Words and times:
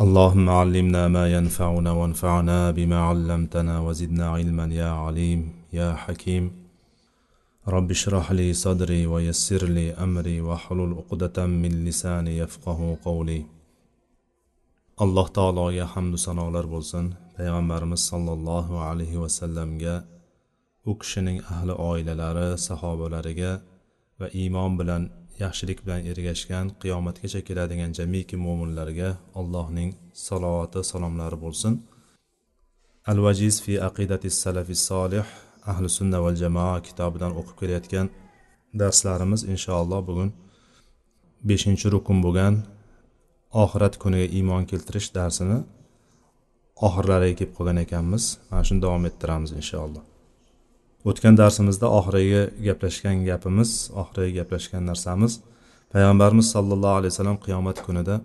اللهم 0.00 0.50
علمنا 0.50 1.08
ما 1.08 1.24
ينفعنا 1.32 1.90
وانفعنا 1.92 2.70
بما 2.70 2.98
علمتنا 2.98 3.80
وزدنا 3.80 4.26
علما 4.30 4.66
يا 4.74 4.90
عليم 4.90 5.52
يا 5.72 5.94
حكيم 5.94 6.52
رب 7.68 7.90
اشرح 7.90 8.32
لي 8.32 8.52
صدري 8.52 9.06
ويسر 9.06 9.64
لي 9.76 9.92
أمري 9.92 10.40
واحلل 10.40 10.94
عقدة 10.98 11.46
من 11.46 11.84
لساني 11.84 12.38
يفقه 12.38 12.96
قولي 13.04 13.44
alloh 15.02 15.26
taologa 15.36 15.84
hamdu 15.94 16.18
sanolar 16.26 16.66
bo'lsin 16.74 17.06
payg'ambarimiz 17.36 18.02
sollallohu 18.10 18.74
alayhi 18.88 19.18
vasallamga 19.24 19.94
u 20.90 20.92
kishining 21.00 21.38
ahli 21.54 21.74
oilalari 21.90 22.48
sahobalariga 22.66 23.52
va 24.20 24.26
iymon 24.42 24.72
bilan 24.80 25.02
yaxshilik 25.43 25.79
bilan 25.85 26.01
ergashgan 26.11 26.65
qiyomatgacha 26.81 27.39
keladigan 27.47 27.91
jamiki 27.99 28.35
mo'minlarga 28.45 29.09
allohning 29.39 29.91
salovati 30.25 30.79
salomlari 30.91 31.37
bo'lsin. 31.45 31.73
Al 33.11 33.19
vajiz 33.25 33.55
fi 33.65 33.73
aqidati 33.89 34.29
salafi 34.43 34.75
solih 34.89 35.27
ahli 35.71 35.89
sunna 35.97 36.19
val 36.25 36.35
jamoa 36.43 36.77
kitobidan 36.87 37.31
o'qib 37.39 37.55
kelayotgan 37.61 38.07
darslarimiz 38.81 39.41
inshaalloh 39.53 40.01
bugun 40.09 40.29
beshinchi 41.49 41.87
rukun 41.93 42.17
bo'lgan 42.25 42.53
oxirat 43.63 43.95
kuniga 44.03 44.27
iymon 44.37 44.63
keltirish 44.71 45.09
darsini 45.17 45.59
oxirlariga 46.87 47.35
kelib 47.39 47.53
qolgan 47.57 47.77
ekanmiz. 47.85 48.23
Mana 48.49 48.63
shuni 48.67 48.81
davom 48.85 49.03
ettiramiz 49.09 49.51
inshaalloh. 49.59 50.03
O'tgan 51.07 51.35
darsimizda 51.41 51.87
oxirgi 51.99 52.41
gaplashgan 52.67 53.17
gapimiz 53.29 53.71
oxirgi 54.01 54.31
gaplashgan 54.39 54.83
narsamiz 54.91 55.33
payg'ambarimiz 55.93 56.47
sollallohu 56.55 56.95
alayhi 56.99 57.11
vasallam 57.13 57.37
qiyomat 57.45 57.77
kunida 57.85 58.15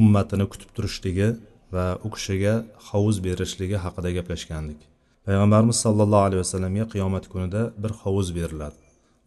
ummatini 0.00 0.46
kutib 0.52 0.70
turishligi 0.76 1.28
va 1.74 1.86
u 2.06 2.08
kishiga 2.14 2.54
hovuz 2.88 3.16
berishligi 3.26 3.76
haqida 3.84 4.10
gaplashgandik. 4.18 4.80
Payg'ambarimiz 5.26 5.78
sollallohu 5.84 6.24
alayhi 6.28 6.42
vasallamga 6.44 6.84
qiyomat 6.94 7.24
kunida 7.32 7.62
bir 7.82 7.92
hovuz 8.02 8.28
beriladi. 8.38 8.78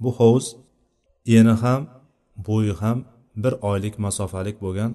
Bu 0.04 0.10
hovuz 0.20 0.46
eni 1.38 1.54
ham 1.64 1.82
bo'yi 2.48 2.74
ham 2.82 2.98
bir 3.44 3.54
oylik 3.70 3.96
masofalik 4.06 4.58
bo'lgan 4.66 4.92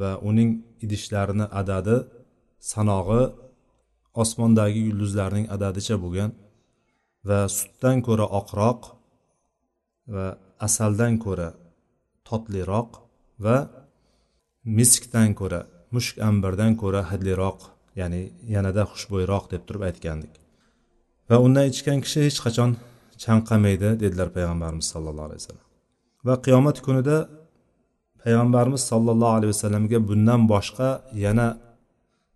va 0.00 0.10
uning 0.28 0.50
idishlarini 0.84 1.46
adadi 1.60 1.96
sanog'i 2.72 3.22
osmondagi 4.22 4.80
yulduzlarning 4.88 5.46
adadicha 5.54 5.96
bo'lgan 6.04 6.30
va 7.28 7.40
sutdan 7.58 7.96
ko'ra 8.06 8.26
oqroq 8.40 8.80
va 10.14 10.26
asaldan 10.66 11.14
ko'ra 11.24 11.48
totliroq 12.28 12.90
va 13.44 13.56
miskdan 14.78 15.30
ko'ra 15.40 15.60
mushk 15.94 16.14
ambirdan 16.28 16.72
ko'ra 16.82 17.02
hidliroq 17.10 17.58
ya'ni 18.00 18.22
yanada 18.54 18.82
xushbo'yroq 18.92 19.44
deb 19.52 19.62
turib 19.66 19.82
aytgandik. 19.88 20.34
Va 21.28 21.36
undan 21.46 21.66
ichgan 21.72 21.98
kishi 22.04 22.20
hech 22.26 22.38
qachon 22.46 22.70
chanqamaydi 23.24 23.88
dedilar 24.02 24.28
payg'ambarimiz 24.36 24.86
sallallohu 24.92 25.26
alayhi 25.28 25.40
vasallam. 25.42 25.66
Va 26.26 26.34
qiyomat 26.46 26.76
kunida 26.86 27.16
payg'ambarimiz 28.22 28.82
sollallohu 28.90 29.34
alayhi 29.38 29.52
vasallamga 29.54 29.98
bundan 30.08 30.40
boshqa 30.52 30.88
yana 31.24 31.48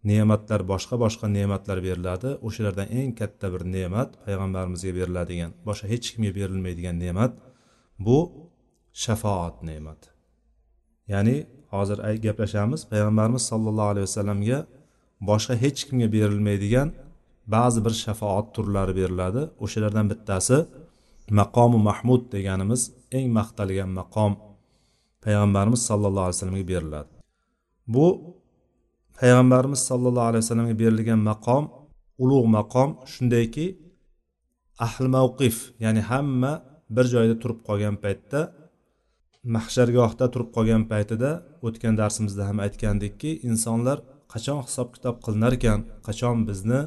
ne'matlar 0.05 0.61
boshqa 0.73 0.97
boshqa 1.05 1.27
ne'matlar 1.39 1.79
beriladi. 1.87 2.29
O'shalardan 2.47 2.89
eng 3.01 3.11
katta 3.21 3.47
bir 3.55 3.63
ne'mat 3.77 4.11
payg'ambarimizga 4.27 4.93
beriladigan 4.99 5.51
boshqa 5.69 5.87
hech 5.93 6.07
kimga 6.13 6.33
berilmaydigan 6.39 6.97
ne'mat 7.05 7.33
bu 8.07 8.19
shafoat 9.05 9.57
ne'mati. 9.69 10.09
Ya'ni 11.13 11.37
hozir 11.75 11.99
gaplashamiz 12.27 12.81
payg'ambarimiz 12.93 13.43
sollallohu 13.51 13.91
alayhi 13.93 14.07
vasallamga 14.09 14.59
boshqa 15.31 15.55
hech 15.65 15.81
kimga 15.89 16.09
berilmaydigan 16.17 16.89
ba'zi 17.55 17.79
bir 17.85 17.95
shafoat 18.05 18.47
turlari 18.55 18.93
beriladi. 19.01 19.43
O'shalardan 19.65 20.07
bittasi 20.13 20.57
maqomi 21.41 21.79
mahmud 21.89 22.23
deganimiz 22.35 22.83
eng 23.17 23.29
maqtalgan 23.39 23.91
maqom 24.01 24.33
payg'ambarimiz 25.25 25.81
sollallohu 25.91 26.27
alayhi 26.27 26.39
vasallamga 26.39 26.67
beriladi. 26.73 27.11
Bu 27.95 28.07
payg'ambarimiz 29.21 29.81
sollallohu 29.91 30.29
alayhi 30.31 30.43
vasallamga 30.45 30.77
berilgan 30.83 31.21
maqom 31.31 31.65
ulug' 32.23 32.49
maqom 32.59 32.91
shundayki 33.13 33.67
ahli 34.87 35.09
mavqif 35.17 35.57
ya'ni 35.85 36.03
hamma 36.11 36.53
bir 36.97 37.07
joyda 37.15 37.35
turib 37.43 37.61
qolgan 37.69 37.97
paytda 38.05 38.41
mahshargohda 39.55 40.25
turib 40.33 40.51
qolgan 40.57 40.83
paytida 40.93 41.31
o'tgan 41.67 41.95
darsimizda 42.01 42.43
ham 42.49 42.59
aytgandikki 42.67 43.31
insonlar 43.49 43.99
qachon 44.33 44.59
hisob 44.67 44.89
kitob 44.95 45.17
qilinar 45.25 45.53
ekan 45.59 45.81
qachon 46.07 46.37
bizni 46.49 46.81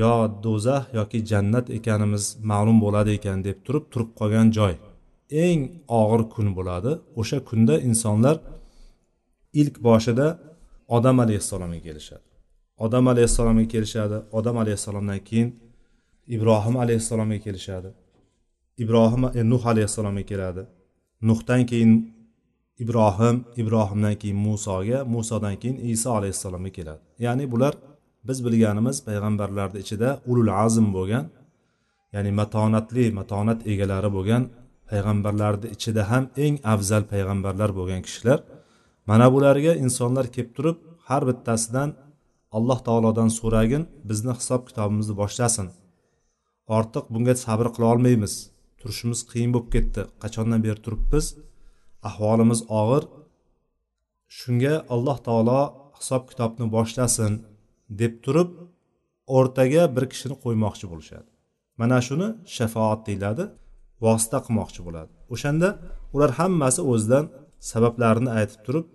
yo 0.00 0.12
do'zax 0.44 0.82
yoki 0.98 1.18
jannat 1.30 1.66
ekanimiz 1.78 2.24
ma'lum 2.50 2.78
bo'ladi 2.84 3.10
ekan 3.18 3.38
deb 3.46 3.58
turib 3.66 3.84
turib 3.92 4.10
qolgan 4.20 4.48
joy. 4.58 4.74
Eng 5.44 5.60
og'ir 6.00 6.22
kun 6.34 6.48
bo'ladi. 6.58 6.92
O'sha 7.20 7.38
kunda 7.48 7.74
insonlar 7.88 8.36
ilk 9.60 9.76
boshida 9.86 10.26
odam 10.96 11.16
alayhissalomga 11.24 11.80
kelishadi. 11.86 12.26
Odam 12.84 13.04
alayhissalomga 13.12 13.66
kelishadi. 13.74 14.16
Odam 14.38 14.56
alayhissalomdan 14.62 15.20
keyin 15.28 15.48
ibrohim 16.36 16.76
alayhissalomga 16.84 17.38
kelishadi. 17.46 17.88
Ibrohim 18.82 19.22
e, 19.38 19.50
nuh 19.50 19.62
alayhissalomga 19.72 20.24
keladi. 20.30 20.62
Nuhdan 21.28 21.62
keyin 21.70 21.92
ibrohim 22.82 23.36
ibrohimdan 23.60 24.14
keyin 24.20 24.38
musoga 24.46 24.98
musodan 25.14 25.56
keyin 25.62 25.76
iso 25.92 26.08
alayhissalomga 26.18 26.70
keladi. 26.78 27.02
Ya'ni 27.24 27.44
bular 27.52 27.74
biz 28.28 28.38
bilganimiz 28.46 28.96
payg'ambarlarni 29.08 29.78
ichida 29.84 30.08
ulul 30.30 30.50
azm 30.64 30.86
bo'lgan 30.96 31.24
ya'ni 32.14 32.30
matonatli 32.40 33.04
matonat 33.18 33.60
egalari 33.72 34.10
bo'lgan 34.16 34.42
payg'ambarlarni 34.90 35.66
ichida 35.76 36.02
ham 36.10 36.24
eng 36.44 36.54
afzal 36.74 37.02
payg'ambarlar 37.12 37.70
bo'lgan 37.78 38.00
kishilar 38.06 38.38
mana 39.08 39.26
bularga 39.34 39.72
insonlar 39.84 40.26
kelib 40.34 40.50
turib 40.56 40.78
har 41.08 41.22
bittasidan 41.28 41.90
alloh 42.56 42.78
taolodan 42.86 43.30
so'ragin 43.38 43.82
bizni 44.08 44.32
hisob 44.38 44.62
kitobimizni 44.68 45.14
boshlasin. 45.22 45.66
Ortiq 46.76 47.04
bunga 47.14 47.34
sabr 47.44 47.66
qila 47.74 47.86
olmaymiz. 47.94 48.34
Turishimiz 48.80 49.20
qiyin 49.30 49.50
bo'lib 49.54 49.68
ketdi. 49.74 50.00
Qachondan 50.22 50.60
beri 50.66 50.80
turibmiz? 50.84 51.26
Ahvolimiz 52.08 52.60
og'ir. 52.80 53.04
Shunga 54.38 54.74
alloh 54.94 55.18
taolo 55.26 55.60
hisob 55.98 56.22
kitobni 56.30 56.66
boshlasin 56.76 57.32
deb 58.00 58.14
turib 58.24 58.50
o'rtaga 59.36 59.82
bir 59.96 60.04
kishini 60.12 60.36
qo'ymoqchi 60.44 60.86
bo'lishadi. 60.92 61.28
Mana 61.80 61.98
shuni 62.06 62.28
shafoat 62.56 63.00
deyiladi 63.08 63.44
vosita 64.04 64.38
qilmoqchi 64.46 64.80
bo'ladi. 64.86 65.12
O'shanda 65.34 65.68
ular 66.14 66.30
hammasi 66.38 66.80
o'zidan 66.92 67.24
sabablarini 67.70 68.30
aytib 68.38 68.60
turib 68.66 68.86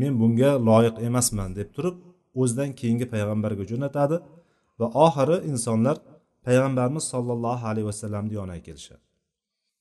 men 0.00 0.12
bunga 0.20 0.50
loyiq 0.68 0.96
emasman 1.08 1.50
deb 1.58 1.68
turib 1.76 1.96
o'zidan 2.40 2.70
keyingi 2.78 3.06
payg'ambarga 3.14 3.64
jo'natadi 3.70 4.16
va 4.80 4.86
oxiri 5.06 5.36
insonlar 5.50 5.96
payg'ambarimiz 6.46 7.04
sollallohu 7.12 7.64
alayhi 7.70 7.86
vasallamni 7.90 8.32
yoniga 8.40 8.62
kelishadi. 8.68 9.02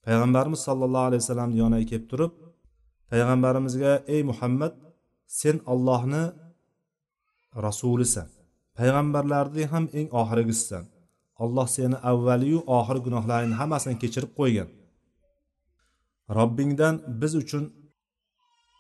Payg'ambarimiz 0.05 0.61
sollallohu 0.67 1.05
alayhi 1.09 1.21
vasallamni 1.23 1.57
yoniga 1.63 1.85
kelib 1.91 2.07
turib 2.11 2.31
payg'ambarimizga 3.11 3.93
ey 4.13 4.21
muhammad 4.29 4.73
sen 5.39 5.55
ollohni 5.73 6.23
rasulisan. 7.65 8.27
Payg'ambarlarning 8.77 9.67
ham 9.73 9.85
eng 9.99 10.07
oxirgisisan 10.21 10.83
alloh 11.43 11.67
seni 11.75 11.97
avvaliyu 12.11 12.59
oxir 12.77 12.97
gunohlaringni 13.05 13.55
hammasini 13.61 13.95
kechirib 14.03 14.31
qo'ygan. 14.39 14.69
Robbingdan 16.37 16.95
biz 17.21 17.33
uchun 17.43 17.63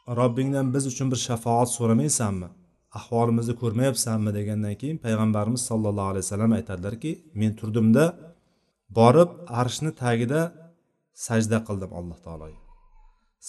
robbingdan 0.07 0.73
biz 0.73 0.83
uchun 0.91 1.11
bir 1.11 1.19
shafoat 1.27 1.69
so'ramaysanmi 1.77 2.47
ahvolimizni 2.99 3.55
ko'rmayapsanmi 3.61 4.31
degandan 4.37 4.75
keyin 4.81 4.97
payg'ambarimiz 5.05 5.61
sollallohu 5.69 6.09
alayhi 6.11 6.25
vasallam 6.25 6.51
aytadilarki 6.59 7.11
men 7.41 7.51
turdimda 7.59 8.05
borib 8.99 9.29
arshni 9.61 9.91
tagida 10.03 10.41
sajda 11.27 11.57
qildim 11.67 11.91
alloh 11.99 12.17
taologa. 12.25 12.59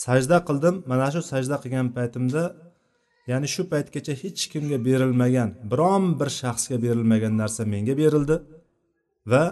Sajda 0.05 0.39
qildim 0.49 0.75
mana 0.91 1.09
shu 1.15 1.21
sajda 1.33 1.57
qilgan 1.63 1.89
paytimda 1.97 2.43
ya'ni 3.31 3.49
shu 3.55 3.63
paytgacha 3.73 4.15
hech 4.23 4.43
kimga 4.53 4.79
berilmagan 4.89 5.51
biron 5.71 6.05
bir 6.21 6.29
shaxsga 6.41 6.77
berilmagan 6.85 7.35
narsa 7.43 7.63
menga 7.75 7.95
berildi 8.03 8.37
va 9.33 9.45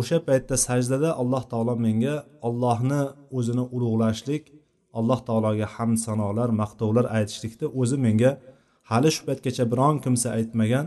o'sha 0.00 0.18
paytda 0.28 0.54
sajdada 0.66 1.10
alloh 1.22 1.42
taolo 1.52 1.74
menga 1.86 2.14
ollohni 2.48 3.02
o'zini 3.38 3.64
ulug'lashlik 3.76 4.44
alloh 4.98 5.20
taologa 5.28 5.66
hamd 5.74 5.98
sanolar 6.06 6.48
maqtovlar 6.62 7.06
aytishlikda 7.18 7.66
o'zi 7.80 7.96
menga 8.06 8.30
hali 8.90 9.10
shu 9.14 9.22
paytgacha 9.28 9.64
biron 9.72 9.96
kimsa 10.04 10.28
aytmagan 10.38 10.86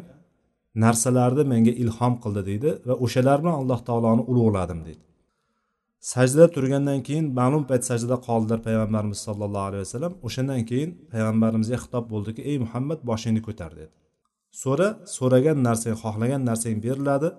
narsalarni 0.84 1.44
menga 1.54 1.74
ilhom 1.84 2.14
qildi 2.24 2.42
deydi 2.50 2.70
va 2.88 2.94
o'shalar 3.06 3.38
bilan 3.42 3.56
alloh 3.62 3.80
taoloni 3.88 4.24
ulug'ladim 4.32 4.80
deydi. 4.88 5.04
Sajdada 6.12 6.48
turgandan 6.56 7.00
keyin 7.08 7.26
ma'lum 7.40 7.64
payt 7.70 7.84
sajdada 7.90 8.18
qoldilar 8.28 8.60
payg'ambarimiz 8.68 9.20
sollallohu 9.28 9.68
alayhi 9.70 9.84
vasallam. 9.86 10.14
O'shandan 10.28 10.62
keyin 10.70 10.90
payg'ambarimizga 11.14 11.78
xitob 11.84 12.06
bo'ldiki 12.14 12.42
ey 12.50 12.58
muhammad 12.64 13.00
boshingni 13.10 13.42
ko'tar 13.48 13.72
dedi. 13.80 13.94
So'ra 14.64 14.90
so'ragan 15.18 15.58
narsang 15.68 15.96
xohlagan 16.04 16.42
narsang 16.50 16.78
beriladi. 16.86 17.30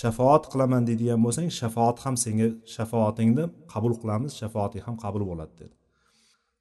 Shafoat 0.00 0.44
qilaman 0.52 0.82
deydigan 0.88 1.20
bo'lsang 1.24 1.48
shafoat 1.60 1.96
ham 2.04 2.14
senga 2.24 2.48
shafoatingni 2.74 3.44
qabul 3.72 3.92
qilamiz 4.00 4.32
shafoating 4.40 4.82
ham 4.86 4.96
qabul 5.04 5.22
bo'ladi 5.30 5.54
dedi. 5.60 5.74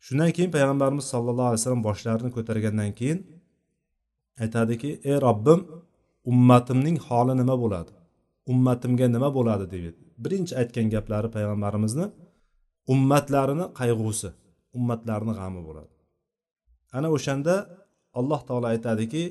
Shundan 0.05 0.29
keyin 0.35 0.51
payg'ambarimiz 0.55 1.05
sollallohu 1.13 1.47
alayhi 1.49 1.61
vasallam 1.61 1.83
boshlarini 1.89 2.31
ko'targandan 2.37 2.91
keyin 2.99 3.19
aytadiki 4.43 4.89
ey 5.09 5.17
robbim 5.27 5.59
ummatimning 6.31 6.97
holi 7.07 7.33
nima 7.41 7.55
bo'ladi? 7.63 7.91
Ummatimga 8.51 9.07
nima 9.15 9.29
bo'ladi? 9.37 9.65
deydi 9.73 9.89
birinchi 10.23 10.53
aytgan 10.61 10.87
gaplari 10.95 11.29
payg'ambarimizni 11.35 12.05
ummatlarini 12.93 13.65
qayg'usi 13.79 14.29
ummatlarini 14.77 15.33
g'ami 15.39 15.61
bo'ladi. 15.67 15.93
Ana 16.97 17.07
o'shanda 17.15 17.53
alloh 18.19 18.41
taolo 18.47 18.67
aytadiki 18.73 19.23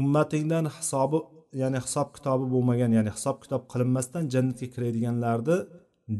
ummatingdan 0.00 0.66
hisobi 0.76 1.18
ya'ni 1.62 1.78
hisob 1.86 2.08
kitobi 2.16 2.44
bo'lmagan 2.54 2.90
ya'ni 2.98 3.10
hisob 3.16 3.36
kitob 3.44 3.62
qilinmasdan 3.72 4.24
jannatga 4.34 4.66
kiradiganlarni 4.74 5.56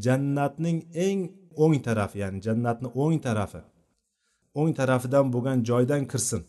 jannatning 0.04 0.78
eng 1.06 1.20
o'ng 1.62 1.78
tarafi 1.86 2.16
ya'ni 2.24 2.38
jannatni 2.46 2.88
o'ng 3.02 3.18
tarafi. 3.26 3.60
O'ng 4.60 4.72
tarafidan 4.78 5.26
bo'lgan 5.34 5.58
joydan 5.68 6.02
kirsin. 6.12 6.42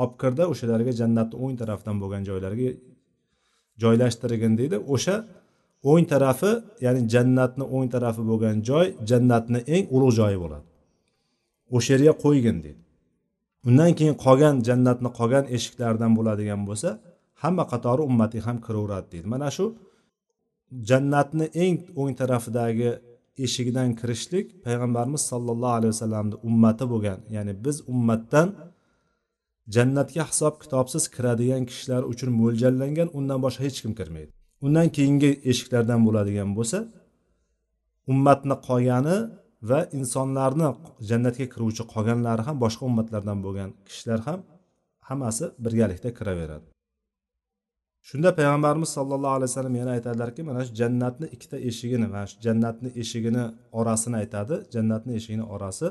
Olib 0.00 0.14
kirdi 0.22 0.44
o'shalarga 0.52 0.92
jannatni 1.00 1.36
o'ng 1.44 1.54
tarafidan 1.60 1.96
bo'lgan 2.02 2.22
joylarga 2.28 2.68
joylashtirgin 3.82 4.52
deydi. 4.60 4.76
O'sha 4.94 5.16
o'ng 5.90 6.04
tarafi 6.12 6.52
ya'ni 6.84 7.00
jannatni 7.14 7.64
o'ng 7.74 7.88
tarafi 7.94 8.22
bo'lgan 8.30 8.56
joy 8.68 8.86
jannatni 9.10 9.60
eng 9.74 9.84
ulug' 9.96 10.14
joyi 10.20 10.38
bo'ladi. 10.44 10.66
O'sha 11.76 11.90
yerga 11.94 12.12
qo'ygin 12.24 12.58
deydi. 12.64 12.82
Undan 13.68 13.90
keyin 13.98 14.16
qolgan 14.24 14.54
jannatni 14.68 15.10
qolgan 15.18 15.44
eshiklaridan 15.56 16.12
bo'ladigan 16.18 16.60
bo'lsa 16.68 16.90
hamma 17.42 17.64
qatori 17.72 18.02
ummating 18.10 18.42
ham 18.46 18.58
kiraveradi 18.66 19.08
deydi. 19.12 19.26
Mana 19.34 19.48
shu 19.56 19.64
jannatni 20.90 21.46
eng 21.64 21.76
o'ng 22.00 22.12
tarafidagi 22.20 22.90
eshigidan 23.46 23.88
kirishlik 24.00 24.46
payg'ambarimiz 24.64 25.22
sollallohu 25.30 25.74
alayhi 25.78 25.92
vasallamni 25.94 26.36
ummati 26.48 26.84
bo'lgan. 26.92 27.18
Ya'ni 27.36 27.52
biz 27.64 27.76
ummatdan 27.92 28.48
jannatga 29.74 30.22
hisob 30.30 30.54
kitobsiz 30.62 31.04
kiradigan 31.14 31.62
kishilar 31.70 32.02
uchun 32.12 32.30
mo'ljallangan 32.40 33.08
undan 33.18 33.38
boshqa 33.44 33.62
hech 33.66 33.78
kim 33.84 33.92
kirmaydi. 34.00 34.30
Undan 34.66 34.88
keyingi 34.96 35.30
eshiklardan 35.50 36.00
bo'ladigan 36.06 36.50
bo'lsa 36.58 36.78
ummatni 38.12 38.56
qolgani 38.68 39.16
va 39.70 39.80
insonlarni 39.98 40.68
jannatga 41.10 41.46
kiruvchi 41.54 41.82
qolganlari 41.92 42.42
ham 42.48 42.56
boshqa 42.64 42.82
ummatlardan 42.90 43.38
bo'lgan 43.44 43.70
kishilar 43.88 44.20
ham 44.28 44.40
hammasi 45.08 45.44
birgalikda 45.64 46.10
kiraveradi. 46.18 46.71
Shunda 48.08 48.30
payg'ambarimiz 48.38 48.90
sollallohu 48.96 49.34
alayhi 49.38 49.50
vasallam 49.50 49.74
yana 49.80 49.90
aytadilarki 49.96 50.42
mana 50.48 50.60
shu 50.66 50.72
jannatni 50.80 51.26
ikkita 51.34 51.56
eshigini 51.68 52.06
mana 52.12 52.26
shu 52.30 52.36
jannatni 52.46 52.90
eshigini 53.02 53.44
orasini 53.80 54.16
aytadi. 54.22 54.54
Jannatni 54.74 55.12
eshigini 55.18 55.44
orasi 55.54 55.86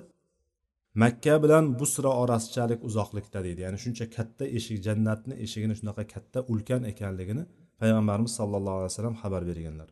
makka 1.04 1.36
bilan 1.44 1.64
busra 1.80 2.12
orasichalik 2.24 2.80
uzoqlikda 2.90 3.40
deydi. 3.46 3.60
Ya'ni 3.66 3.78
shuncha 3.84 4.06
katta 4.16 4.46
eshik 4.58 4.78
jannatni 4.88 5.34
eshigini 5.46 5.74
shunaqa 5.80 6.04
katta 6.14 6.40
ulkan 6.52 6.82
ekanligini 6.92 7.44
payg'ambarimiz 7.82 8.34
sollallohu 8.40 8.78
alayhi 8.80 8.92
vasallam 8.94 9.16
xabar 9.22 9.42
berganlar. 9.50 9.90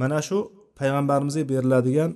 Mana 0.00 0.18
shu 0.28 0.38
payg'ambarimizga 0.80 1.44
beriladigan 1.52 2.10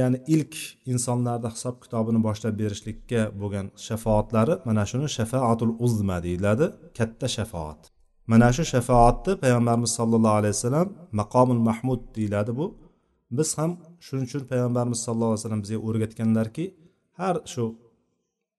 ya'ni 0.00 0.18
ilk 0.34 0.54
insonlarni 0.92 1.48
hisob 1.54 1.76
kitobini 1.84 2.20
boshlab 2.26 2.54
berishlikka 2.62 3.20
bo'lgan 3.40 3.66
shafoatlari 3.86 4.54
mana 4.68 4.82
shuni 4.90 5.08
shafaatul 5.18 5.72
uzma 5.86 6.16
deyiladi. 6.26 6.66
Katta 6.98 7.26
shafoat. 7.36 7.80
Mana 8.30 8.48
shu 8.56 8.64
shafoatni 8.72 9.32
payg'ambarimiz 9.42 9.92
sollallohu 9.98 10.36
alayhi 10.40 10.54
vasallam 10.56 10.88
maqomul 11.20 11.62
mahmud 11.68 12.00
deyiladi 12.16 12.52
bu. 12.60 12.66
Biz 13.38 13.48
ham 13.58 13.70
shuning 14.06 14.26
uchun 14.28 14.42
payg'ambarimiz 14.50 14.98
sallallohu 15.04 15.32
alayhi 15.32 15.42
vasallam 15.42 15.62
bizga 15.64 15.78
o'rgatganlarki 15.88 16.64
har 17.20 17.34
shu 17.52 17.64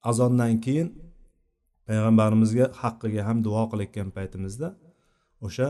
azondan 0.10 0.54
keyin 0.66 0.88
payg'ambarimizga 1.88 2.66
haqqiga 2.81 3.21
ham 3.27 3.38
duo 3.48 3.63
qilayotgan 3.71 4.10
paytimizda 4.18 4.69
o'sha 5.48 5.68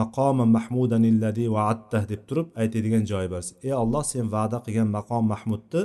maqomi 0.00 0.44
mahmudanilladi 0.56 1.44
vaattah 1.56 2.02
deb 2.12 2.22
turib 2.28 2.48
aytadigan 2.62 3.04
joyi 3.10 3.28
bor. 3.34 3.42
Ey 3.66 3.72
alloh 3.82 4.02
sen 4.12 4.26
va'da 4.36 4.58
qilgan 4.66 4.88
maqom 4.98 5.24
mahmudni 5.32 5.82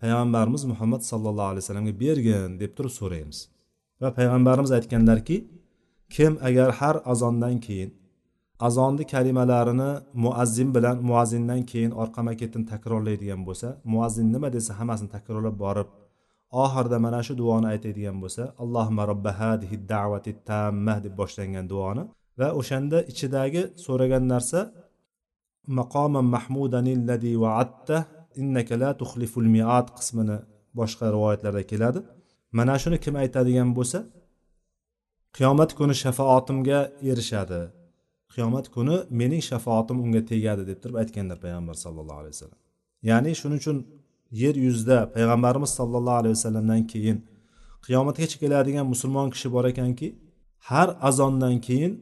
payg'ambarimiz 0.00 0.62
muhammad 0.72 1.02
sallallohu 1.10 1.48
alayhi 1.52 1.64
vasallamga 1.64 1.94
bergin 2.04 2.50
deb 2.62 2.72
turib 2.76 2.92
so'raymiz. 3.00 3.38
Va 4.00 4.08
payg'ambarimiz 4.18 4.70
aytganlarki 4.78 5.36
kim 6.14 6.32
agar 6.48 6.68
har 6.78 6.96
azondan 7.12 7.56
keyin 7.66 7.90
azonni 8.66 9.04
kalimalarini 9.12 9.90
muazzin 10.24 10.68
bilan 10.76 10.96
muazzindan 11.08 11.62
keyin 11.70 11.92
orqama 12.02 12.32
ketin 12.40 12.62
takrorlaydigan 12.72 13.42
bo'lsa 13.48 13.68
muazzin 13.92 14.28
nima 14.34 14.48
desa 14.56 14.72
hammasini 14.78 15.10
takrorlab 15.16 15.56
borib 15.64 15.88
oxirida 16.64 16.98
mana 17.06 17.20
shu 17.26 17.32
duoni 17.42 17.66
aytadigan 17.72 18.16
bo'lsa 18.22 18.42
allohimma 18.62 19.02
robba 19.10 19.32
hadihi 19.40 19.76
davati 19.94 20.32
tammah 20.50 20.98
deb 21.04 21.14
boshlangan 21.20 21.66
duoni 21.72 22.02
va 22.40 22.48
o'shanda 22.60 22.98
ichidagi 23.12 23.62
so'ragan 23.86 24.24
narsa 24.32 24.60
maqoma 25.78 26.20
mahmudanilladi 26.34 27.32
vaatta 27.44 27.96
innaka 28.40 28.74
la 28.82 28.90
tuxliful 29.00 29.48
miat 29.56 29.86
qismini 29.98 30.36
boshqa 30.78 31.06
rivoyatlarda 31.14 31.62
keladi. 31.70 32.00
Mana 32.58 32.74
shuni 32.82 32.98
kim 33.04 33.14
aytadigan 33.22 33.70
bo'lsa 33.78 33.98
qiyomat 35.36 35.70
kuni 35.78 35.94
shafoatimga 36.02 36.78
erishadi. 37.10 37.60
Qiyomat 38.34 38.66
kuni 38.74 38.96
mening 39.20 39.42
shafoatim 39.50 39.96
unga 40.04 40.22
tegadi 40.30 40.62
deb 40.70 40.78
turib 40.82 40.96
aytganlar 41.02 41.38
payg'ambar 41.44 41.74
sallallohu 41.84 42.18
alayhi 42.22 42.34
vasallam. 42.36 42.60
Ya'ni 43.10 43.30
shuning 43.40 43.60
uchun 43.62 43.76
yer 44.42 44.54
yuzida 44.66 44.98
payg'ambarimiz 45.16 45.70
sollallohu 45.78 46.18
alayhi 46.20 46.34
vasallamdan 46.38 46.82
keyin 46.92 47.18
qiyomatgacha 47.86 48.36
keladigan 48.42 48.86
musulmon 48.92 49.28
kishi 49.34 49.48
bor 49.54 49.64
ekanki 49.72 50.08
har 50.68 50.88
azondan 51.08 51.54
keyin 51.66 51.92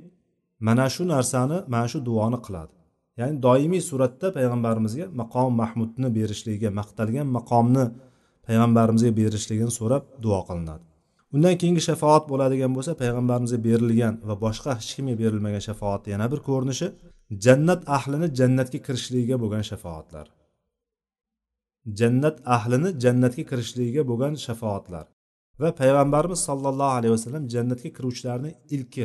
mana 0.67 0.87
shu 0.95 1.03
narsani 1.14 1.59
mana 1.75 1.87
shu 1.93 1.99
duoni 2.09 2.38
qiladi. 2.47 2.75
Ya'ni 3.19 3.35
doimiy 3.47 3.83
suratda 3.91 4.26
payg'ambarimizga 4.37 5.07
maqom 5.21 5.50
mahmudni 5.62 6.09
berishligiga 6.19 6.71
maqtalgan 6.81 7.26
maqomni 7.37 7.85
payg'ambarimizga 8.47 9.11
berishligini 9.21 9.73
so'rab 9.79 10.03
duo 10.25 10.41
qilinadi. 10.49 10.85
Undan 11.35 11.55
keyingi 11.61 11.83
shafoat 11.88 12.25
bo'ladigan 12.31 12.73
bo'lsa 12.76 12.93
payg'ambarimizga 13.03 13.59
berilgan 13.67 14.14
va 14.29 14.35
boshqa 14.45 14.71
hech 14.79 14.91
kimga 14.97 15.14
berilmagan 15.23 15.62
shafoatni 15.69 16.09
yana 16.14 16.26
bir 16.33 16.41
ko'rinishi 16.49 16.88
jannat 17.45 17.81
ahlini 17.97 18.29
jannatga 18.38 18.79
kirishligiga 18.87 19.37
bo'lgan 19.43 19.64
shafoatlar. 19.71 20.26
Jannat 21.99 22.37
ahlini 22.57 22.91
jannatga 23.05 23.45
kirishligiga 23.50 24.03
bo'lgan 24.11 24.35
shafoatlar. 24.47 25.07
Va 25.62 25.69
payg'ambarimiz 25.81 26.41
sollallohu 26.49 26.95
alayhi 26.99 27.14
vasallam 27.17 27.45
jannatga 27.55 27.91
kiruvchilarni 27.97 28.50
ilki 28.76 29.05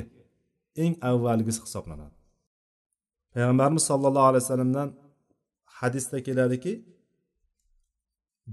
eng 0.84 0.94
avvalgisi 1.10 1.60
hisoblanadi. 1.66 2.16
Payg'ambarimiz 3.34 3.84
sollallohu 3.92 4.28
alayhi 4.30 4.44
vasallamdan 4.46 4.90
hadisda 5.80 6.18
keladiki 6.28 6.74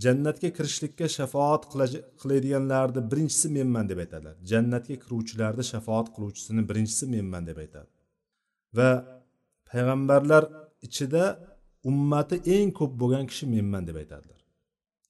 jannatga 0.05 0.49
kirishlikka 0.57 1.07
shafoat 1.17 1.63
qiladiganlarni 2.21 3.03
birinchisi 3.11 3.49
menman 3.57 3.89
deb 3.91 3.99
aytadilar. 4.05 4.37
Jannatga 4.53 4.97
kiruvchilarni 5.03 5.65
shafoat 5.73 6.07
qiluvchisini 6.15 6.63
birinchisi 6.71 7.05
menman 7.15 7.43
deb 7.49 7.59
aytadi. 7.65 7.91
Va 8.77 8.91
payg'ambarlar 9.71 10.45
ichida 10.87 11.25
ummati 11.91 12.37
eng 12.57 12.71
ko'p 12.79 12.93
bo'lgan 13.03 13.25
kishi 13.31 13.45
menman 13.55 13.83
deb 13.89 13.97
aytadilar. 14.03 14.41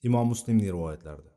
Imom 0.09 0.27
muslimning 0.33 0.69
rivoyatlarida. 0.77 1.33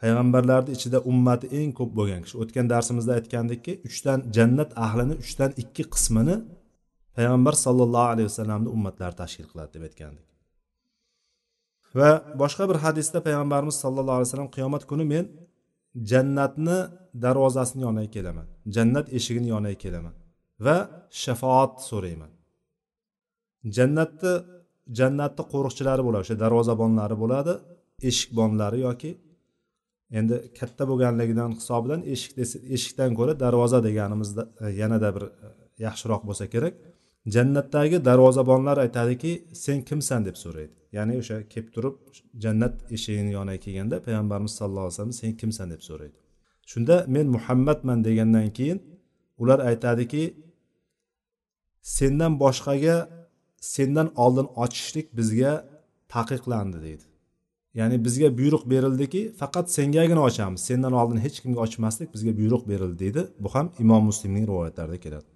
Payg'ambarlarni 0.00 0.70
ichida 0.76 0.98
ummati 1.10 1.46
eng 1.60 1.70
ko'p 1.78 1.90
bo'lgan 1.98 2.20
kishi 2.24 2.36
o'tgan 2.42 2.66
darsimizda 2.72 3.12
aytgandikki 3.18 3.72
uchdan 3.88 4.18
jannat 4.36 4.70
ahlini 4.86 5.14
uchdan 5.24 5.50
ikki 5.62 5.84
qismini 5.94 6.36
payg'ambar 7.16 7.54
sollallohu 7.64 8.08
alayhi 8.14 8.28
vasallamni 8.30 8.68
ummatlari 8.76 9.14
tashkil 9.22 9.46
qiladi 9.50 9.72
deb 9.76 9.84
aytgandik 9.88 10.31
va 11.98 12.08
boshqa 12.42 12.64
bir 12.70 12.78
hadisda 12.84 13.18
payg'ambarimiz 13.26 13.76
sollallohu 13.84 14.16
alayhi 14.18 14.28
vasallam 14.28 14.50
qiyomat 14.56 14.82
kuni 14.90 15.04
men 15.12 15.24
jannatni 16.10 16.78
darvozasini 17.24 17.82
yoniga 17.86 18.10
kelaman. 18.16 18.46
Jannat 18.76 19.06
eshigini 19.18 19.48
yoniga 19.54 19.78
kelaman 19.84 20.14
va 20.66 20.76
shafoat 21.22 21.74
so'rayman. 21.90 22.30
Jannatni 23.76 24.32
jannatni 24.98 25.42
qo'riqchilari 25.52 26.02
bo'ladi 26.06 26.22
o'sha 26.26 26.36
darvozabonlari 26.44 27.16
bo'ladi 27.22 27.52
eshikbonlari 28.08 28.78
yoki 28.88 29.10
endi 30.18 30.34
katta 30.58 30.84
bo'lganligidan 30.90 31.50
hisobidan 31.58 32.00
eshik 32.14 32.32
eshikdan 32.76 33.10
ko'ra 33.18 33.32
darvoza 33.44 33.78
deganimizda 33.88 34.42
e, 34.64 34.66
yanada 34.80 35.08
bir 35.16 35.24
e, 35.46 35.48
yaxshiroq 35.86 36.22
bo'lsa 36.28 36.44
kerak. 36.54 36.74
Jannatdagi 37.34 37.96
darvozabonlar 38.08 38.76
aytadiki 38.84 39.32
sen 39.64 39.78
kimsan? 39.88 40.20
deb 40.28 40.36
so'raydi. 40.44 40.81
Ya'ni 40.96 41.14
o'sha 41.20 41.36
kelib 41.52 41.68
turib 41.74 41.94
jannat 42.44 42.74
eshigini 42.96 43.32
yoniga 43.38 43.60
kelganda 43.64 43.96
payg'ambarimiz 44.06 44.52
sallallohu 44.58 44.86
alayhi 44.86 44.96
vasallam 44.96 45.16
sen 45.22 45.30
kimsan? 45.40 45.66
deb 45.74 45.82
so'raydi. 45.88 46.18
Shunda 46.70 46.96
men 47.14 47.26
muhammadman 47.36 47.98
degandan 48.08 48.48
keyin 48.58 48.78
ular 49.42 49.58
aytadiki 49.70 50.24
sendan 51.82 52.32
boshqaga 52.44 52.96
sendan 53.74 54.08
oldin 54.24 54.46
ochishlik 54.64 55.06
bizga 55.18 55.52
taqiqlandi 56.14 56.78
deydi. 56.86 57.04
Ya'ni 57.78 57.96
bizga 58.06 58.28
buyruq 58.38 58.64
berildiki 58.72 59.22
faqat 59.40 59.66
sengagina 59.76 60.22
ochamiz 60.28 60.60
sendan 60.68 60.92
oldin 61.00 61.18
hech 61.24 61.36
kimga 61.42 61.60
ochmaslik 61.66 62.08
bizga 62.14 62.32
buyruq 62.40 62.62
berildi 62.70 62.98
deydi. 63.04 63.22
Bu 63.42 63.48
ham 63.54 63.66
imom 63.82 64.02
muslimning 64.10 64.44
rivoyatlarida 64.50 64.98
keladi. 65.04 65.28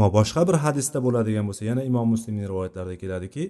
Va 0.00 0.08
boshqa 0.18 0.42
bir 0.48 0.56
hadisda 0.64 0.98
bo'ladigan 1.06 1.44
bo'lsa 1.48 1.62
yana 1.70 1.82
imom 1.90 2.08
muslimning 2.14 2.46
rivoyatlarida 2.52 2.96
keladiki 3.02 3.44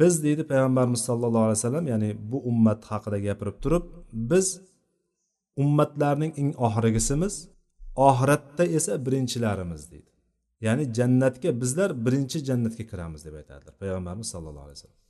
biz 0.00 0.14
deydi 0.24 0.42
payg'ambarimiz 0.52 1.00
sallallohu 1.08 1.44
alayhi 1.46 1.58
vasallam 1.60 1.86
ya'ni 1.92 2.10
bu 2.30 2.38
ummat 2.50 2.80
haqida 2.90 3.18
gapirib 3.26 3.56
turib 3.64 3.84
biz 4.30 4.46
ummatlarning 5.62 6.32
eng 6.40 6.50
oxirgisimiz 6.66 7.34
oxiratda 8.08 8.64
esa 8.78 8.92
birinchilarimiz 9.06 9.82
deydi. 9.92 10.10
Ya'ni 10.66 10.84
jannatga 10.98 11.60
bizlar 11.60 11.90
birinchi 12.06 12.38
jannatga 12.48 12.84
kiramiz 12.90 13.20
deb 13.26 13.34
aytadilar 13.40 13.74
payg'ambarimiz 13.82 14.28
sallallohu 14.34 14.66
alayhi 14.66 14.78
vasallam. 14.78 15.00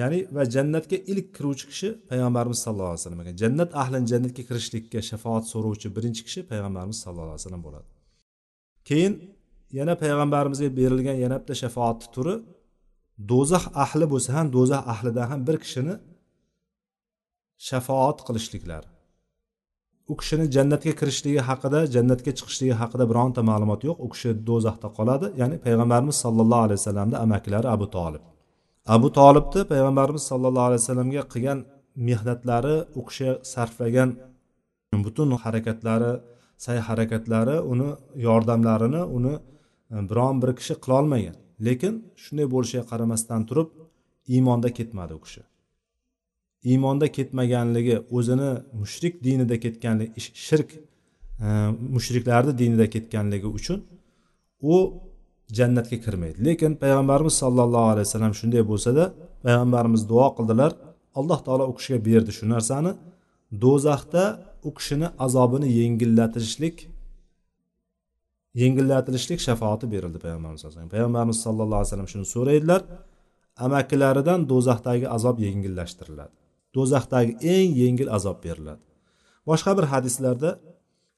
Ya'ni 0.00 0.18
va 0.36 0.42
jannatga 0.54 0.96
ilk 1.12 1.26
kiruvchi 1.36 1.66
kishi 1.72 1.88
payg'ambarimiz 2.10 2.58
sallallohu 2.64 2.92
alayhi 2.92 3.02
vasallam 3.02 3.20
ekan. 3.24 3.36
Jannat 3.42 3.70
ahlini 3.82 4.06
jannatga 4.12 4.42
kirishlikka 4.48 5.00
shafoat 5.10 5.44
so'rovchi 5.52 5.88
birinchi 5.96 6.22
kishi 6.26 6.40
payg'ambarimiz 6.50 6.98
sallallohu 7.04 7.30
alayhi 7.32 7.42
vasallam 7.42 7.62
bo'ladi. 7.66 7.88
Keyin 8.88 9.12
yana 9.78 9.94
payg'ambarimizga 10.02 10.68
berilgan 10.78 11.16
yana 11.24 11.36
bitta 11.40 11.54
shafoatni 11.62 12.08
turi 12.16 12.34
do'zax 13.30 13.64
ahli 13.84 14.06
bo'lsa 14.12 14.30
ham 14.36 14.46
do'zax 14.56 14.82
ahlidan 14.92 15.26
ham 15.30 15.40
bir 15.48 15.56
kishini 15.64 15.94
shafoat 17.68 18.18
qilishliklari 18.26 18.88
u 20.10 20.16
kishini 20.20 20.46
jannatga 20.56 20.92
kirishligi 21.00 21.42
haqida 21.48 21.80
jannatga 21.94 22.32
chiqishligi 22.38 22.74
haqida 22.82 23.04
bironta 23.10 23.40
ma'lumot 23.50 23.80
yo'q. 23.88 23.96
U 24.04 24.08
kishi 24.12 24.30
do'zaxda 24.48 24.88
qoladi. 24.98 25.26
Ya'ni 25.40 25.56
payg'ambarimiz 25.66 26.16
sollallohu 26.24 26.62
alayhi 26.66 26.80
vasallamni 26.80 27.16
amakilari 27.24 27.68
abu 27.76 27.86
tolib 27.96 28.22
abu 28.96 29.08
tolibni 29.18 29.62
payg'ambarimiz 29.72 30.22
sollallohu 30.30 30.66
alayhi 30.68 30.82
vasallamga 30.82 31.22
qilgan 31.32 31.58
mehnatlari 32.08 32.76
u 32.98 33.00
kishi 33.08 33.28
sarflagan 33.52 34.10
butun 35.04 35.28
harakatlari 35.44 36.12
sa'y 36.64 36.78
harakatlari 36.88 37.56
uni 37.72 37.88
yordamlarini 38.26 39.02
uni 39.16 39.34
e, 39.94 39.96
biron 40.10 40.34
bir 40.42 40.50
kishi 40.58 40.74
qilolmagan. 40.84 41.36
Lekin 41.66 41.94
shunday 42.22 42.46
bo'lishiga 42.54 42.84
qaramasdan 42.90 43.40
turib 43.48 43.68
iymonda 44.34 44.68
ketmadi 44.78 45.12
u 45.18 45.20
kishi. 45.24 45.42
Iymonda 46.70 47.06
ketmaganligi 47.16 47.96
o'zini 48.16 48.50
mushrik 48.80 49.14
dinida 49.24 49.56
ketganligi 49.64 50.20
shirk 50.46 50.70
e, 50.74 51.48
mushriklarni 51.94 52.52
dinida 52.60 52.86
ketganligi 52.94 53.48
uchun 53.58 53.78
u 54.72 54.74
jannatga 55.58 55.96
kirmaydi. 56.04 56.38
Lekin 56.48 56.72
payg'ambarimiz 56.82 57.34
sollallohu 57.42 57.88
alayhi 57.92 58.06
vasallam 58.08 58.34
shunday 58.40 58.62
bo'lsada 58.70 59.04
payg'ambarimiz 59.44 60.02
duo 60.12 60.26
qildilar 60.36 60.72
alloh 61.18 61.38
taolo 61.46 61.64
u 61.70 61.74
kishiga 61.78 61.98
berdi 62.08 62.32
shu 62.38 62.44
narsani. 62.54 62.92
Do'zaxda 63.62 64.24
u 64.68 64.70
kishini 64.76 65.08
azobini 65.24 65.68
yengillatishlik 65.80 66.76
yengillatishlik 68.60 69.40
shafoati 69.46 69.86
berildi 69.94 70.18
payg'ambarimiz 70.24 70.60
sallallohu 70.64 70.92
payg'ambarimiz 70.94 71.38
sallallohu 71.46 71.78
alayhi 71.80 71.90
vasallam 71.90 72.10
shuni 72.14 72.26
so'raydilar. 72.34 72.80
Amakilaridan 73.66 74.40
do'zaxdagi 74.52 75.06
azob 75.16 75.36
yengillashtiriladi. 75.46 76.34
Do'zaxdagi 76.76 77.32
eng 77.54 77.70
yengil 77.82 78.08
azob 78.16 78.38
beriladi. 78.46 78.82
Boshqa 79.48 79.72
bir 79.78 79.86
hadislarda 79.92 80.50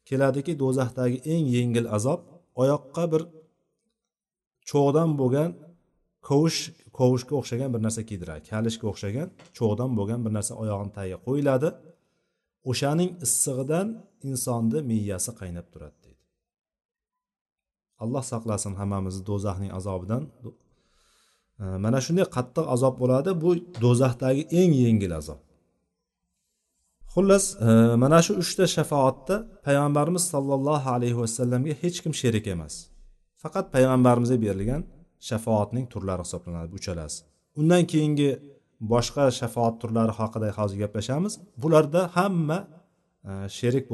keladiki 0.08 0.52
do'zaxdagi 0.62 1.18
eng 1.34 1.44
yengil 1.56 1.86
azob 1.96 2.20
oyoqqa 2.62 3.04
bir 3.12 3.22
cho'g'dan 4.70 5.10
bo'lgan 5.20 5.50
kovush 6.28 6.58
kovushga 6.98 7.34
o'xshagan 7.40 7.70
bir 7.74 7.80
narsa 7.86 8.02
kiydiradi 8.08 8.42
kalishga 8.52 8.86
o'xshagan 8.92 9.28
cho'g'dan 9.58 9.90
bo'lgan 9.98 10.20
bir 10.24 10.32
narsa 10.36 10.52
oyog'ini 10.62 10.92
tagiga 10.98 11.18
qo'yiladi. 11.26 11.68
O'shaning 12.70 13.10
issig'idan 13.26 13.86
insonni 14.28 14.78
miyasi 14.90 15.30
qaynab 15.40 15.66
turadi 15.72 16.13
alloh 18.02 18.24
saqlasin 18.32 18.72
hammamizni 18.80 19.22
do'zaxning 19.30 19.72
azobidan. 19.78 20.22
E, 21.62 21.64
mana 21.84 21.98
shunday 22.06 22.26
qattiq 22.36 22.66
azob 22.74 22.94
bo'ladi 23.02 23.30
bu 23.42 23.50
do'zaxdagi 23.84 24.42
eng 24.60 24.72
yengil 24.84 25.12
azob. 25.20 25.40
Xullas 27.14 27.44
e, 27.66 27.68
mana 28.02 28.18
shu 28.26 28.32
uchta 28.42 28.64
shafoatda 28.76 29.36
payg'ambarimiz 29.66 30.24
sollallohu 30.32 30.88
alayhi 30.96 31.18
vasallamga 31.22 31.74
hech 31.82 31.98
kim 32.04 32.12
sherik 32.20 32.46
emas. 32.54 32.74
Faqat 33.42 33.66
payg'ambarimizga 33.74 34.38
berilgan 34.44 34.82
shafoatning 35.28 35.86
turlari 35.92 36.22
hisoblanadi 36.26 36.68
bu 36.72 36.76
uchalasi. 36.82 37.18
Undan 37.60 37.82
keyingi 37.92 38.30
boshqa 38.92 39.24
shafoat 39.40 39.74
turlari 39.82 40.12
haqida 40.20 40.48
hozir 40.58 40.78
gaplashamiz. 40.84 41.32
Bularda 41.62 42.00
hamma 42.16 42.58
e, 43.28 43.32
sherik 43.58 43.84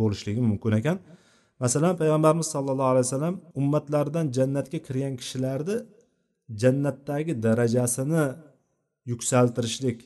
bo'lishligi 0.00 0.42
mumkin 0.50 0.72
ekan. 0.80 0.98
Masalan 1.62 1.94
payg'ambarimiz 2.00 2.48
sollallohu 2.54 2.90
alayhi 2.92 3.06
vasallam 3.08 3.36
ummatlaridan 3.60 4.26
jannatga 4.36 4.78
kirgan 4.86 5.14
kishilarni 5.20 5.76
jannatdagi 6.62 7.32
darajasini 7.46 8.24
yuksaltirishlik 9.10 9.98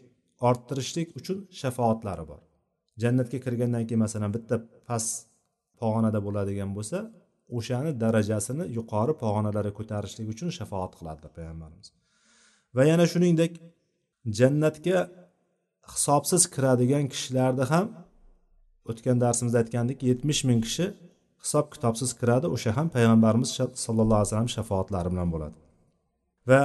orttirishlik 0.48 1.08
uchun 1.18 1.38
shafoatlari 1.60 2.24
bor. 2.30 2.40
Jannatga 3.02 3.38
kirgandan 3.44 3.84
keyin 3.88 4.02
masalan 4.06 4.30
bitta 4.36 4.56
past 4.88 5.12
pog'onada 5.80 6.20
bo'ladigan 6.26 6.70
bo'lsa 6.76 6.98
o'shani 7.56 7.90
darajasini 8.02 8.64
yuqori 8.78 9.14
pog'onalarga 9.22 9.72
ko'tarishlik 9.78 10.26
uchun 10.34 10.48
shafoat 10.58 10.92
qiladilar 10.98 11.30
payg'ambarimiz. 11.38 11.88
Va 12.76 12.82
yana 12.90 13.06
shuningdek 13.12 13.52
jannatga 14.38 14.98
hisobsiz 15.92 16.42
kiradigan 16.54 17.04
kishilarni 17.12 17.64
ham 17.72 17.86
o'tgan 18.90 19.16
darsimizda 19.24 19.58
aytgandik 19.62 19.98
yetmish 20.10 20.42
ming 20.48 20.60
kishi 20.66 20.86
hisob 21.44 21.66
kitobsiz 21.74 22.10
kiradi 22.20 22.46
o'sha 22.54 22.70
ham 22.78 22.86
payg'ambarimiz 22.96 23.50
sallallohu 23.84 24.18
alayhi 24.20 24.30
vasallam 24.30 24.50
shafoatlari 24.56 25.08
bilan 25.14 25.28
bo'ladi. 25.34 25.56
Va 26.50 26.62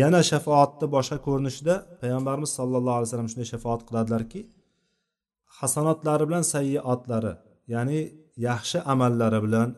yana 0.00 0.20
shafoatni 0.30 0.86
boshqa 0.96 1.16
ko'rinishida 1.26 1.74
payg'ambarimiz 2.00 2.50
sallallohu 2.58 2.96
alayhi 2.98 3.08
vasallam 3.08 3.28
shunday 3.32 3.48
shafoat 3.54 3.80
qiladilarki 3.88 4.40
hasanotlari 5.58 6.24
bilan 6.28 6.44
sayyoatlari 6.54 7.32
ya'ni 7.74 8.00
yaxshi 8.48 8.78
amallari 8.92 9.40
bilan 9.46 9.68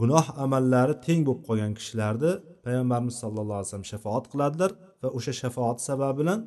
gunoh 0.00 0.26
amallari 0.44 0.94
teng 1.06 1.20
bo'lib 1.26 1.42
qolgan 1.48 1.72
kishilarni 1.78 2.32
payg'ambarimiz 2.64 3.16
sallallohu 3.22 3.58
alayhi 3.58 3.68
vasallam 3.68 3.88
shafoat 3.92 4.24
qiladilar 4.32 4.70
va 5.02 5.08
o'sha 5.18 5.32
shafoat 5.42 5.78
sababi 5.88 6.16
bilan 6.20 6.40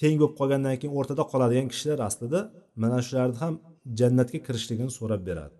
teng 0.00 0.14
bo'lib 0.20 0.34
qolgandan 0.40 0.74
keyin 0.80 0.94
o'rtada 0.98 1.22
qoladigan 1.32 1.66
kishilar 1.72 1.98
aslida 2.08 2.40
mana 2.82 2.98
shularni 3.06 3.38
ham 3.42 3.54
jannatga 4.00 4.38
kirishligini 4.46 4.92
so'rab 4.98 5.22
beradi. 5.28 5.57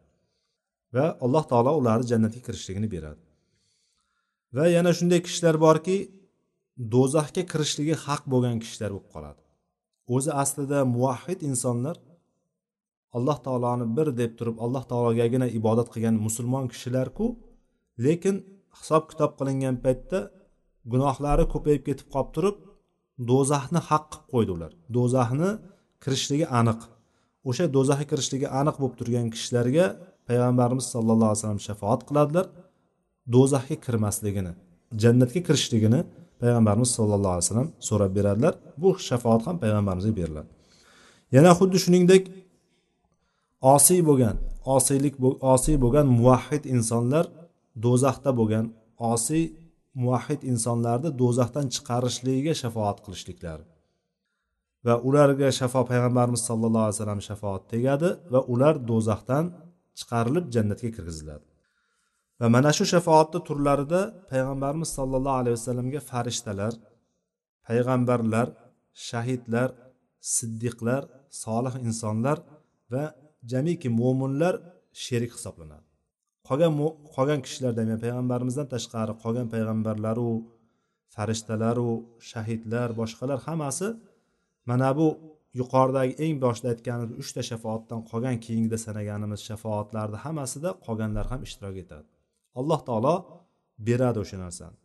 Va 0.95 1.07
alloh 1.25 1.45
taolo 1.51 1.73
ularni 1.81 2.07
jannatga 2.13 2.41
kirishligini 2.47 2.89
beradi. 2.95 3.23
Va 4.57 4.65
yana 4.77 4.91
shunday 4.99 5.21
kishilar 5.27 5.57
borki 5.67 5.97
do'zaxga 6.95 7.43
kirishligi 7.53 7.95
haq 8.07 8.23
bo'lgan 8.33 8.57
kishilar 8.63 8.91
bo'lib 8.95 9.09
qoladi. 9.15 9.41
O'zi 10.15 10.31
aslida 10.43 10.79
muvahhid 10.95 11.41
insonlar 11.51 11.97
alloh 13.17 13.39
taoloni 13.47 13.87
bir 13.97 14.09
deb 14.21 14.33
turib 14.39 14.57
alloh 14.65 14.85
taologagina 14.91 15.47
ibodat 15.59 15.89
qilgan 15.95 16.17
musulmon 16.27 16.65
kishilarku 16.73 17.27
lekin 18.05 18.37
hisob 18.79 19.03
kitob 19.11 19.33
qilingan 19.39 19.77
paytda 19.85 20.19
gunohlari 20.93 21.45
ko'payib 21.55 21.83
ketib 21.89 22.09
qolib 22.15 22.31
turib 22.37 22.57
do'zaxni 23.31 23.81
haq 23.89 24.05
qilib 24.13 24.27
qo'ydi 24.33 24.51
ular. 24.57 24.73
Do'zaxni 24.97 25.51
kirishligi 26.03 26.47
aniq. 26.61 26.81
O'sha 27.49 27.65
do'zaxga 27.77 28.07
kirishligi 28.13 28.49
aniq 28.61 28.77
bo'lib 28.81 28.97
turgan 29.01 29.27
kishilarga 29.35 29.87
payg'ambarimiz 30.29 30.87
sallallohu 30.95 31.31
alayhi 31.31 31.41
vasallam 31.43 31.63
shafoat 31.69 32.01
qiladilar 32.09 32.47
do'zaxga 33.35 33.77
kirmasligini 33.87 34.53
jannatga 35.03 35.41
kirishligini 35.49 36.01
payg'ambarimiz 36.43 36.91
sallallohu 36.99 37.35
alayhi 37.35 37.47
vasallam 37.47 37.71
so'rab 37.89 38.13
beradilar. 38.19 38.55
Bu 38.83 38.91
shafoat 39.09 39.43
ham 39.47 39.57
payg'ambarimizga 39.63 40.15
beriladi. 40.21 40.49
Yana 41.37 41.53
xuddi 41.59 41.79
shuningdek 41.85 42.23
osiy 43.75 44.01
bo'lgan 44.09 44.37
osiylik 44.77 45.15
osiy 45.55 45.77
bo'lgan 45.85 46.07
muvahhid 46.19 46.65
insonlar 46.75 47.25
do'zaxda 47.85 48.31
bo'lgan 48.41 48.67
osiy 49.13 49.45
muvahhid 50.03 50.41
insonlarni 50.53 51.11
do'zaxdan 51.23 51.67
chiqarishligiga 51.75 52.55
shafoat 52.63 52.99
qilishliklari 53.05 53.65
va 54.87 54.95
ularga 55.09 55.49
shafo 55.61 55.81
payg'ambarimiz 55.91 56.43
sallallohu 56.49 56.85
alayhi 56.87 56.97
vasallam 56.99 57.23
shafoat 57.31 57.63
tegadi 57.73 58.09
va 58.33 58.41
ular 58.53 58.75
do'zaxdan 58.91 59.45
chiqarilib 59.99 60.47
jannatga 60.55 60.91
kirgiziladi. 60.97 61.47
Va 62.41 62.47
mana 62.57 62.71
shu 62.79 62.85
shafoatni 62.93 63.41
turlarida 63.49 64.01
payg'ambarimiz 64.31 64.91
sollallohu 64.99 65.39
alayhi 65.41 65.57
vasallamga 65.59 66.01
farishtalar 66.11 66.73
payg'ambarlar 67.69 68.49
shahidlar 69.09 69.69
siddiqlar 70.37 71.03
solih 71.45 71.75
insonlar 71.89 72.39
va 72.93 73.05
jamiki 73.53 73.89
mo'minlar 74.01 74.55
sherik 75.05 75.33
hisoblanadi. 75.37 75.87
Qolgan 76.49 76.73
qolgan 77.17 77.41
kishilardan 77.47 77.87
ya'ni 77.91 78.01
payg'ambarimizdan 78.05 78.67
tashqari 78.75 79.13
qolgan 79.23 79.47
payg'ambarlaru 79.55 80.31
farishtalaru 81.15 81.91
shahidlar 82.31 82.89
boshqalar 83.01 83.39
hammasi 83.47 83.89
mana 84.71 84.91
bu 84.99 85.07
yuqoridagi 85.61 86.13
eng 86.25 86.37
boshida 86.45 86.69
aytganimiz 86.75 87.15
uchta 87.23 87.41
shafoatdan 87.51 88.01
qolgan 88.11 88.37
keyingida 88.45 88.79
sanaganimiz 88.87 89.41
shafoatlarni 89.49 90.19
hammasida 90.25 90.71
qolganlar 90.87 91.27
ham 91.33 91.41
ishtirok 91.47 91.77
etadi. 91.85 92.07
Alloh 92.61 92.81
taolo 92.89 93.15
beradi 93.87 94.19
o'sha 94.25 94.37
narsani. 94.45 94.77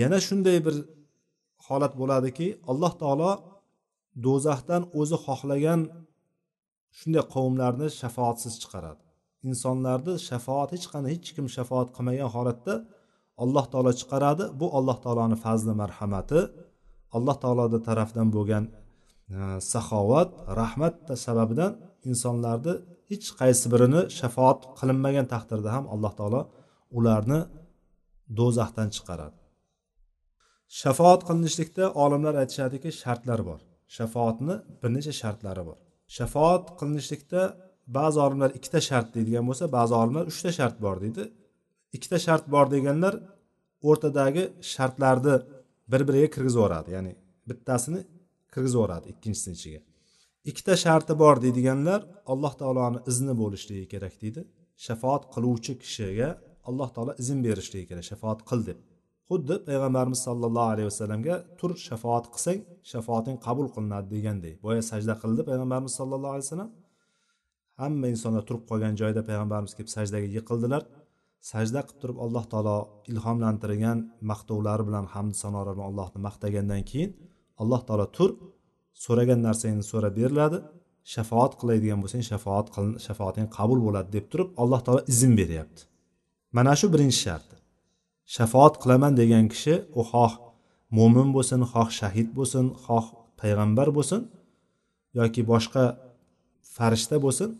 Yana 0.00 0.18
shunday 0.26 0.58
bir 0.66 0.76
holat 1.66 1.92
bo'ladiki 2.00 2.46
alloh 2.70 2.92
taolo 3.02 3.32
do'zaxdan 4.26 4.82
o'zi 5.00 5.16
xohlagan 5.26 5.80
shunday 6.98 7.24
qavmlarni 7.34 7.88
shafoatsiz 8.00 8.54
chiqaradi. 8.62 9.02
Insonlarni 9.48 10.14
shafoat 10.28 10.68
hech 10.74 10.86
qanday 10.92 11.10
hech 11.16 11.30
kim 11.36 11.46
shafoat 11.56 11.88
qilmagan 11.96 12.30
holatda 12.36 12.74
alloh 13.42 13.64
taolo 13.72 13.92
chiqaradi. 14.00 14.44
Bu 14.60 14.66
alloh 14.78 14.96
taoloni 15.04 15.36
fazli 15.44 15.72
marhamati. 15.82 16.40
Alloh 17.16 17.36
taoloni 17.42 17.78
tarafidan 17.88 18.28
bo'lgan 18.36 18.64
saxovat 19.72 20.30
rahmat 20.60 20.94
sababidan 21.26 21.72
insonlarni 22.10 22.74
hech 23.10 23.28
qaysi 23.40 23.66
birini 23.72 24.00
shafoat 24.18 24.60
qilinmagan 24.78 25.26
taqdirda 25.34 25.70
ham 25.76 25.84
alloh 25.94 26.12
taolo 26.18 26.40
ularni 26.98 27.40
do'zaxdan 28.38 28.88
chiqaradi 28.96 29.38
shafoat 30.80 31.20
qilinishlikda 31.28 31.84
olimlar 32.04 32.34
aytishadiki 32.42 32.90
shartlar 33.02 33.40
bor 33.48 33.60
shafoatni 33.96 34.54
bir 34.80 34.90
necha 34.96 35.12
shartlari 35.22 35.62
bor 35.68 35.78
shafoat 36.16 36.64
qilinishlikda 36.78 37.42
ba'zi 37.96 38.18
olimlar 38.26 38.50
ikkita 38.58 38.80
shart 38.88 39.08
deydigan 39.14 39.44
bo'lsa 39.48 39.64
ba'zi 39.76 39.94
olimlar 40.00 40.24
uchta 40.32 40.50
shart 40.58 40.76
bor 40.84 40.96
deydi. 41.04 41.24
Ikkita 41.96 42.18
shart 42.26 42.44
bor 42.54 42.66
deganlar 42.74 43.14
o'rtadagi 43.88 44.44
shartlarni 44.72 45.34
bir 45.92 46.02
biriga 46.08 46.28
kirgizib 46.34 46.58
yuboradi. 46.60 46.88
Ya'ni 46.96 47.12
bittasini 47.48 48.00
kirgizib 48.54 48.78
yuboradi 48.78 49.06
ikkinchisini 49.14 49.54
ichiga. 49.58 49.80
Ikkita 50.50 50.74
sharti 50.84 51.14
bor 51.22 51.36
deydiganlar 51.44 52.00
alloh 52.32 52.52
taoloni 52.60 52.98
izni 53.10 53.34
bo'lishligi 53.42 53.86
kerak 53.92 54.14
deydi. 54.22 54.40
Shafoat 54.86 55.22
qiluvchi 55.34 55.72
kishiga 55.82 56.28
alloh 56.68 56.88
taolo 56.94 57.12
izn 57.22 57.38
berishligi 57.46 57.86
kerak 57.90 58.06
shafoat 58.10 58.40
qil 58.50 58.60
deb. 58.68 58.78
Xuddi 59.30 59.54
payg'ambarimiz 59.68 60.20
sollallohu 60.26 60.68
alayhi 60.74 60.88
vasallamga 60.90 61.34
tur 61.58 61.70
shafoat 61.88 62.26
qilsang 62.34 62.60
shafoating 62.92 63.36
qabul 63.46 63.66
qilinadi 63.74 64.08
deganday 64.14 64.54
boya 64.66 64.82
sajda 64.90 65.14
qildi 65.22 65.42
payg'ambarimiz 65.50 65.92
sollallohu 66.00 66.34
alayhi 66.36 66.46
vasallam. 66.48 66.70
Hamma 67.82 68.06
insonlar 68.14 68.42
turib 68.48 68.64
qolgan 68.70 68.94
joyda 69.00 69.22
payg'ambarimiz 69.28 69.72
kelib 69.76 69.90
sajdaga 69.96 70.28
yiqildilar. 70.36 70.82
Sajda 71.52 71.80
qilib 71.86 72.00
turib 72.02 72.18
alloh 72.24 72.44
taolo 72.52 72.76
ilhomlantirgan 73.12 73.98
maqtovlari 74.30 74.84
bilan 74.88 75.06
hamd 75.14 75.34
sanolar 75.42 75.74
bilan 75.76 75.88
allohni 75.90 76.18
maqtagandan 76.28 76.82
keyin 76.90 77.10
alloh 77.62 77.80
taolo 77.88 78.06
tur 78.16 78.30
so'ragan 79.04 79.40
narsangni 79.46 79.84
so'rab 79.90 80.14
beriladi 80.20 80.58
shafoat 81.14 81.52
qiladigan 81.60 81.98
bo'lsang 82.02 82.22
shafoat 82.30 82.66
qilin 82.74 82.94
shafoating 83.06 83.46
qabul 83.56 83.78
bo'ladi 83.86 84.08
deb 84.16 84.26
turib 84.32 84.48
alloh 84.62 84.80
taolo 84.86 85.00
izn 85.12 85.32
beryapti. 85.40 85.80
Mana 86.56 86.72
shu 86.80 86.86
birinchi 86.94 87.18
sharti. 87.26 87.56
Shafoat 88.36 88.74
qilaman 88.82 89.12
degan 89.20 89.44
kishi 89.52 89.74
u 90.00 90.02
xoh 90.10 90.32
mo'min 90.96 91.28
bo'lsin 91.36 91.60
xoh 91.72 91.88
shahid 92.00 92.28
bo'lsin 92.38 92.66
xoh 92.84 93.06
payg'ambar 93.40 93.88
bo'lsin 93.96 94.20
yoki 95.18 95.42
boshqa 95.52 95.84
farishta 96.74 97.16
bo'lsin 97.24 97.50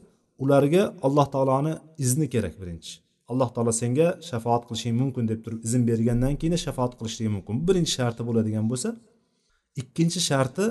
ularga 0.42 0.82
alloh 1.06 1.26
taoloni 1.34 1.74
izni 2.04 2.26
kerak 2.34 2.54
birinchi. 2.62 2.92
Alloh 3.30 3.48
taolo 3.54 3.72
senga 3.82 4.08
shafoat 4.28 4.62
qilishing 4.68 4.94
mumkin 5.00 5.24
deb 5.30 5.40
turib 5.44 5.60
izn 5.66 5.82
bergandan 5.90 6.34
keyin 6.40 6.56
shafoat 6.66 6.92
qilishligi 6.98 7.30
mumkin. 7.36 7.54
Birinchi 7.68 7.92
sharti 7.98 8.22
bo'ladigan 8.28 8.66
bo'lsa 8.72 8.88
ikkinchi 9.80 10.20
sharti 10.28 10.66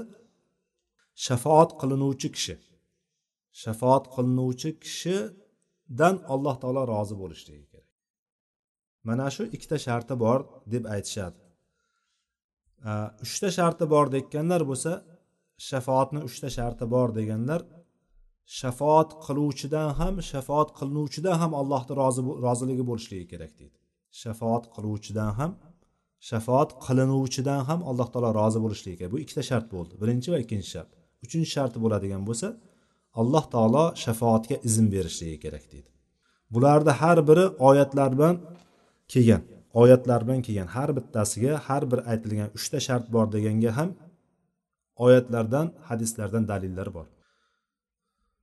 shafoat 1.26 1.70
qilinuvchi 1.82 2.30
kishi. 2.36 2.56
Shafoat 3.63 4.04
qilinuvchi 4.15 4.70
kishidan 4.84 6.15
alloh 6.34 6.56
taolo 6.62 6.82
rozi 6.93 7.15
bo'lishligi 7.22 7.65
kerak. 7.72 7.91
Mana 9.08 9.28
shu 9.36 9.43
ikkita 9.56 9.78
sharti 9.86 10.13
bor 10.24 10.39
deb 10.74 10.84
aytishadi. 10.96 11.39
Uchta 13.26 13.50
sharti 13.58 13.86
bor 13.93 14.06
deganlar 14.15 14.62
bo'lsa 14.70 14.91
shafoatni 15.70 16.20
uchta 16.28 16.50
sharti 16.58 16.86
bor 16.93 17.10
deganlar 17.20 17.62
shafoat 18.60 19.10
qiluvchidan 19.26 19.89
ham 20.00 20.13
shafoat 20.32 20.70
qilinuvchidan 20.80 21.36
ham 21.41 21.52
allohni 21.62 21.93
rozi 22.02 22.22
roziligi 22.46 22.84
bo'lishligi 22.89 23.26
kerak 23.34 23.54
deydi. 23.60 23.78
Shafoat 24.22 24.63
qiluvchidan 24.76 25.32
ham 25.39 25.52
shafoat 26.30 26.69
qilinuvchidan 26.86 27.62
ham 27.69 27.80
alloh 27.89 28.08
taolo 28.13 28.30
rozi 28.39 28.60
bo'lishligi 28.65 28.97
kerak. 28.99 29.12
Bu 29.15 29.19
ikkita 29.23 29.43
shart 29.49 29.67
bo'ldi. 29.73 29.93
Birinchi 30.01 30.27
va 30.34 30.38
ikkinchi 30.43 30.69
shart. 30.75 30.91
Uchinchi 31.25 31.49
sharti 31.56 31.77
bo'ladigan 31.84 32.23
bo'lsa 32.30 32.47
alloh 33.21 33.45
taolo 33.53 33.86
shafoatga 34.03 34.56
izn 34.67 34.86
berishligi 34.93 35.38
kerak 35.45 35.65
deydi. 35.73 35.89
Bularni 36.53 36.93
har 37.01 37.17
biri 37.30 37.45
oyatlar 37.69 38.12
bilan 38.17 38.36
kelgan 39.12 39.43
oyatlar 39.82 40.21
bilan 40.27 40.41
kelgan. 40.47 40.67
Har 40.75 40.89
bittasiga 40.97 41.53
har 41.67 41.84
bir 41.91 41.99
aytilgan 42.12 42.49
uchta 42.58 42.80
shart 42.88 43.06
bor 43.15 43.25
deganga 43.36 43.71
ham 43.77 43.89
oyatlardan 45.06 45.67
hadislardan 45.89 46.43
dalillar 46.51 46.88
bor. 46.97 47.08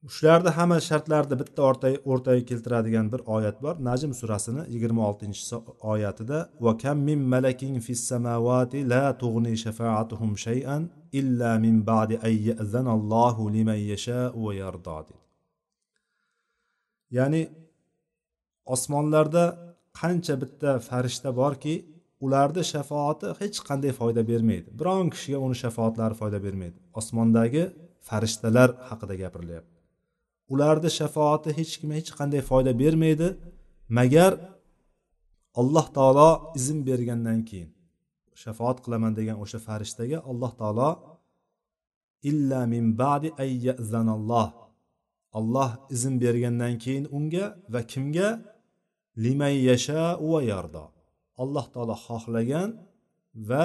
Shularni 0.08 0.50
hamma 0.58 0.78
shartlarni 0.88 1.36
bitta 1.40 1.62
o'rtaga 1.68 1.98
o'rtaga 2.10 2.42
keltiradigan 2.50 3.06
bir 3.12 3.20
oyat 3.36 3.56
bor. 3.64 3.74
Najm 3.88 4.12
surasini 4.20 4.62
yigirma 4.74 5.02
oltinchi 5.08 5.56
oyatida 5.92 6.38
va 6.64 6.72
kam 6.82 6.98
min 7.08 7.20
malakin 7.34 7.80
fis 7.86 8.02
samawati 8.10 8.78
la 8.92 9.04
tug'ni 9.22 9.54
shafaatuhum 9.64 10.32
shay'an 10.46 10.82
illa 11.20 11.50
min 11.64 11.76
ba'di 11.90 12.14
an 12.28 12.34
ya'zanallohu 12.48 13.52
liman 13.56 13.80
yasha 13.92 14.20
va 14.44 14.52
yarda. 14.62 14.98
ya'ni 17.16 17.42
osmonlarda 18.74 19.44
qancha 20.00 20.34
bitta 20.42 20.70
farishta 20.88 21.30
borki 21.40 21.74
ularni 22.24 22.62
shafoati 22.72 23.28
hech 23.40 23.58
qanday 23.68 23.92
foyda 24.00 24.22
bermaydi. 24.30 24.68
Biron 24.80 25.06
kishiga 25.14 25.38
uni 25.46 25.56
shafoatlari 25.64 26.14
foyda 26.20 26.38
bermaydi. 26.46 26.78
Osmondagi 27.00 27.62
farishtalar 28.08 28.68
haqida 28.88 29.14
gapirilyapti 29.22 29.73
ularni 30.52 30.90
shafoati 31.00 31.50
hech 31.59 31.72
kimga 31.80 31.96
hech 32.00 32.11
qanday 32.18 32.42
foyda 32.50 32.72
bermaydi. 32.83 33.28
Magar 33.98 34.33
alloh 35.61 35.87
taolo 35.96 36.30
izn 36.59 36.78
bergandan 36.88 37.40
keyin 37.48 37.70
shafoat 38.42 38.78
qilaman 38.85 39.12
degan 39.18 39.37
o'sha 39.44 39.59
farishtaga 39.66 40.18
alloh 40.30 40.52
taolo 40.61 40.90
illa 42.30 42.61
min 42.72 42.85
ba'di 43.02 43.28
ayyazanalloh 43.44 44.48
alloh 45.38 45.70
izn 45.94 46.14
bergandan 46.24 46.74
keyin 46.85 47.04
unga 47.18 47.44
va 47.74 47.80
kimga? 47.92 48.28
Limay 49.24 49.54
yasha 49.70 50.02
va 50.30 50.40
yardo. 50.52 50.85
Alloh 51.42 51.66
taolo 51.74 51.94
xohlagan 52.07 52.68
va 53.48 53.64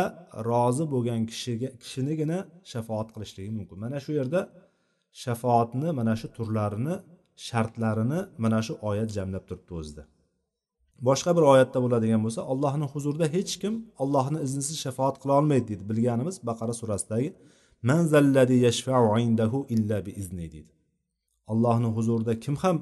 rozi 0.49 0.85
bo'lgan 0.93 1.21
kishiga 1.31 1.69
kishinigina 1.81 2.37
shafoat 2.71 3.07
qilishligi 3.13 3.51
mumkin. 3.57 3.77
Mana 3.83 3.97
shu 4.05 4.11
yerda 4.19 4.41
shafoatni 5.23 5.89
mana 5.99 6.13
shu 6.19 6.27
turlarini 6.37 6.95
shartlarini 7.47 8.19
mana 8.43 8.59
shu 8.65 8.73
oyat 8.89 9.09
jamlab 9.17 9.43
turibdi 9.49 9.73
o'zida. 9.79 10.03
Boshqa 11.07 11.31
bir 11.37 11.43
oyatda 11.53 11.79
bo'ladigan 11.83 12.21
bo'lsa 12.25 12.41
allohni 12.51 12.87
huzurida 12.93 13.27
hech 13.35 13.53
kim 13.61 13.73
allohni 14.03 14.39
iznisiz 14.47 14.75
shafoat 14.85 15.15
qila 15.21 15.33
olmaydi 15.39 15.65
deydi. 15.69 15.83
Bilganimiz 15.91 16.35
baqara 16.49 16.73
surasidagi 16.81 17.29
manzalladi 17.89 18.55
yashfau 18.65 19.19
indahu 19.27 19.59
illa 19.75 19.97
bi 20.05 20.11
izni 20.21 20.47
deydi. 20.53 20.71
Allohni 21.51 21.89
huzurida 21.97 22.33
kim 22.45 22.55
ham 22.63 22.77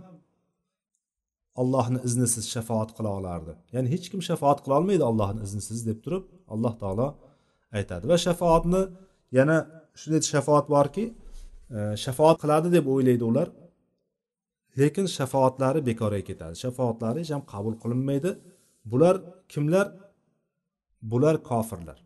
allohni 1.62 2.00
iznisiz 2.08 2.46
shafoat 2.56 2.90
qila 2.98 3.10
olardi? 3.20 3.54
Ya'ni 3.74 3.88
hech 3.94 4.06
kim 4.12 4.22
shafoat 4.30 4.60
qila 4.64 4.74
olmaydi 4.80 5.04
allohni 5.12 5.40
iznisiz 5.48 5.80
deb 5.90 5.98
turib 6.06 6.24
alloh 6.54 6.74
taolo 6.82 7.08
aytadi. 7.78 8.04
Va 8.12 8.18
shafoatni 8.28 8.82
yana 9.38 9.58
shunday 10.00 10.22
shafoat 10.34 10.66
borki 10.76 11.06
shafoat 12.04 12.38
qiladi 12.44 12.68
deb 12.78 12.86
o'ylaydi 12.94 13.24
ular. 13.32 13.48
Lekin 14.80 15.06
shafoatlari 15.18 15.80
bekorga 15.90 16.22
ketadi. 16.30 16.56
Shafoatlari 16.64 17.18
hech 17.24 17.32
ham 17.36 17.44
qabul 17.54 17.74
qilinmaydi. 17.84 18.32
Bular 18.92 19.16
kimlar? 19.54 19.88
Bular 21.12 21.36
kofirlar. 21.50 22.00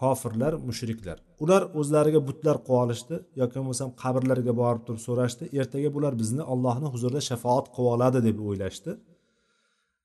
Kofirlar 0.00 0.52
mushriklar. 0.68 1.18
Ular 1.42 1.62
o'zlariga 1.80 2.20
butlar 2.28 2.56
qo'ya 2.68 2.80
olishdi 2.84 3.16
yoki 3.40 3.54
bo'lmasam 3.58 3.88
qabrlarga 4.02 4.52
borib 4.62 4.82
turib 4.86 5.02
so'rashdi. 5.08 5.44
Ertaga 5.60 5.88
bular 5.96 6.12
bizni 6.22 6.42
allohni 6.52 6.88
huzurida 6.94 7.20
shafoat 7.30 7.66
qilib 7.74 7.92
oladi 7.94 8.18
deb 8.28 8.38
o'ylashdi 8.48 8.92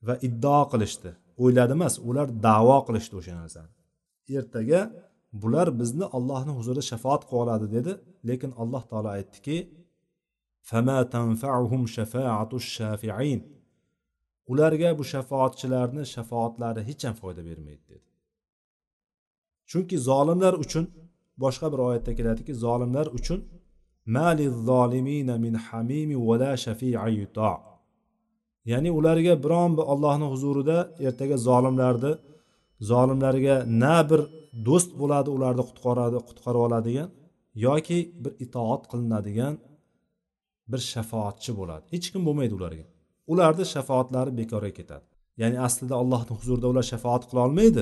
va 0.07 0.15
iddao 0.27 0.63
qilishdi. 0.73 1.09
O'yladi 1.43 1.73
emas 1.79 1.95
ular 2.09 2.27
davo 2.47 2.77
qilishdi 2.87 3.13
o'sha 3.19 3.33
narsani. 3.41 3.71
Ertaga 4.37 4.79
bular 5.33 5.79
bizni 5.79 6.05
allohni 6.17 6.51
huzurida 6.57 6.81
shafoat 6.81 7.21
qilib 7.29 7.41
oladi 7.41 7.67
dedi. 7.75 7.91
Lekin 8.27 8.51
alloh 8.61 8.83
taolo 8.89 9.09
aytdiki 9.17 9.57
ularga 14.51 14.89
bu 14.99 15.03
shafoatchilarni 15.13 16.03
shafoatlari 16.15 16.81
hech 16.89 17.03
ham 17.07 17.15
foyda 17.21 17.41
bermaydi 17.49 17.83
dedi. 17.91 18.07
Chunki 19.69 19.97
zolimlar 20.09 20.53
uchun 20.63 20.85
boshqa 21.43 21.67
bir 21.73 21.79
oyatda 21.87 22.11
keladiki 22.15 22.53
zolimlar 22.65 23.07
uchun 23.17 23.39
min 25.45 25.53
hamimi 25.53 26.17
vala 26.27 26.57
ya'ni 28.71 28.91
ularga 28.91 29.43
biron 29.43 29.71
bir 29.77 29.85
ollohni 29.93 30.27
huzurida 30.33 30.77
ertaga 31.07 31.37
zolimlarni 31.37 32.11
zolimlarga 32.89 33.55
na 33.83 33.95
bir 34.09 34.21
do'st 34.67 34.91
bo'ladi 35.01 35.29
ularni 35.37 35.63
qutqaradi 35.69 36.17
qutqarib 36.27 36.61
oladigan 36.67 37.09
yoki 37.65 37.99
bir 38.23 38.33
itoat 38.45 38.83
qilinadigan 38.91 39.53
bir 40.71 40.81
shafoatchi 40.93 41.51
bo'ladi. 41.59 41.85
Hech 41.93 42.07
kim 42.13 42.21
bo'lmaydi 42.27 42.53
ularga. 42.59 42.85
Ularni 43.31 43.65
shafoatlari 43.75 44.31
bekorga 44.39 44.71
ketadi. 44.79 45.05
Ya'ni 45.41 45.57
aslida 45.67 45.95
allohni 46.01 46.33
huzurida 46.39 46.67
ular 46.71 46.85
shafoat 46.93 47.23
qila 47.29 47.39
olmaydi. 47.47 47.81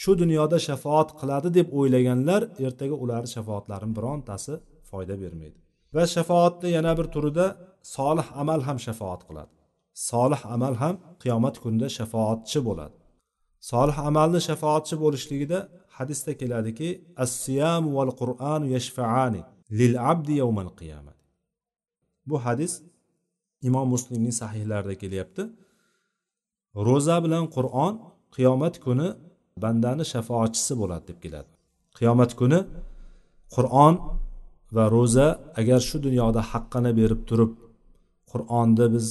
Shu 0.00 0.10
dunyoda 0.22 0.58
shafoat 0.68 1.08
qiladi 1.20 1.48
deb 1.58 1.66
o'ylaganlar 1.78 2.42
ertaga 2.66 2.96
ularni 3.04 3.30
shafoatlarini 3.36 3.94
birontasi 3.98 4.52
foyda 4.90 5.14
bermaydi. 5.22 5.58
Va 5.94 6.04
shafoatni 6.16 6.68
yana 6.76 6.92
bir 6.98 7.06
turida 7.14 7.46
solih 7.96 8.26
amal 8.42 8.60
ham 8.68 8.78
shafoat 8.86 9.20
qiladi. 9.28 9.52
Solih 10.10 10.40
amal 10.54 10.74
ham 10.82 10.94
qiyomat 11.22 11.56
kunida 11.62 11.88
shafoatchi 11.98 12.58
bo'ladi. 12.68 12.96
Solih 13.70 13.96
amalni 14.08 14.40
shafoatchi 14.48 14.94
bo'lishligida 15.04 15.58
hadisda 15.96 16.32
keladiki 16.40 16.88
assiyam 17.24 17.84
val 17.96 18.10
qur'an 18.20 18.62
yashfaani 18.74 19.42
lil 19.78 19.94
abdi 20.12 20.34
yawmal 20.42 20.70
qiyomat 20.80 21.18
bu 22.28 22.36
hadis 22.46 22.72
imom 23.62 23.86
muslimning 23.94 24.34
sahihlarida 24.42 24.94
kelyapti. 25.02 25.42
Ro'za 26.88 27.16
bilan 27.24 27.44
qur'on 27.56 27.94
qiyomat 28.36 28.74
kuni 28.84 29.08
bandani 29.62 30.04
shafoatchisi 30.12 30.72
bo'ladi 30.80 31.04
deb 31.10 31.18
keladi. 31.24 31.50
Qiyomat 31.98 32.30
kuni 32.40 32.60
qur'on 33.54 33.94
va 34.76 34.84
ro'za 34.96 35.26
agar 35.60 35.80
shu 35.88 35.96
dunyoda 36.06 36.40
haqqini 36.52 36.90
berib 37.00 37.20
turib 37.28 37.52
qur'onni 38.30 38.86
biz 38.94 39.06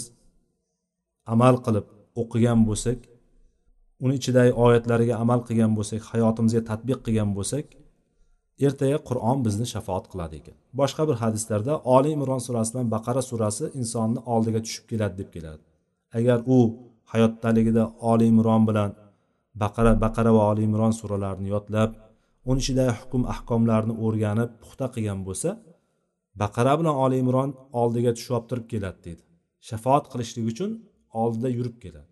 amal 1.34 1.56
qilib 1.66 1.88
o'qigan 2.22 2.60
bo'lsak 2.70 3.00
uni 4.04 4.14
ichidagi 4.20 4.52
oyatlariga 4.66 5.16
amal 5.24 5.40
qilgan 5.48 5.72
bo'lsak 5.78 6.02
hayotimizga 6.12 6.62
tadbiq 6.70 7.00
qilgan 7.06 7.30
bo'lsak 7.38 7.66
ertaga 8.68 8.98
qur'on 9.10 9.38
bizni 9.46 9.66
shafoat 9.74 10.06
qiladi 10.12 10.36
ekan. 10.42 10.56
Boshqa 10.80 11.04
bir 11.10 11.18
hadislarda 11.24 11.74
oli 11.96 12.10
imron 12.18 12.42
surasi 12.48 12.72
bilan 12.74 12.88
baqara 12.96 13.22
surasi 13.30 13.66
insonni 13.80 14.20
oldiga 14.34 14.60
tushib 14.66 14.86
keladi 14.92 15.16
deb 15.22 15.30
keladi. 15.36 15.64
Agar 16.18 16.38
u 16.56 16.58
hayotdaligida 17.12 17.84
oli 18.12 18.26
imron 18.34 18.64
bilan 18.70 18.92
baqara 19.64 19.92
baqara 20.06 20.32
va 20.38 20.44
oli 20.52 20.62
imron 20.70 20.94
suralarini 21.00 21.50
yodlab 21.56 21.92
uni 22.50 22.60
ichidagi 22.64 22.94
hukm 23.02 23.22
ahkomlarni 23.34 23.94
o'rganib 24.06 24.50
puxta 24.62 24.86
qilgan 24.96 25.20
bo'lsa 25.28 25.50
baqara 26.42 26.74
bilan 26.80 26.96
oli 27.06 27.18
imron 27.24 27.50
oldiga 27.82 28.12
tushib 28.18 28.44
turib 28.50 28.66
keladi 28.74 29.00
deydi 29.06 29.24
shafoat 29.70 30.06
qilishlik 30.12 30.46
uchun 30.52 30.72
oldida 31.22 31.50
yurib 31.58 31.78
keladi. 31.84 32.11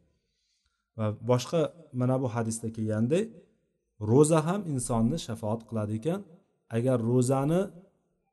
Va 0.99 1.07
boshqa 1.31 1.61
mana 1.99 2.15
bu 2.21 2.27
hadisda 2.35 2.67
kelgandek 2.75 3.25
ro'za 4.11 4.39
ham 4.47 4.61
insonni 4.73 5.17
shafoat 5.27 5.61
qiladi 5.69 5.93
ekan. 5.99 6.21
Agar 6.77 6.97
ro'zani 7.11 7.61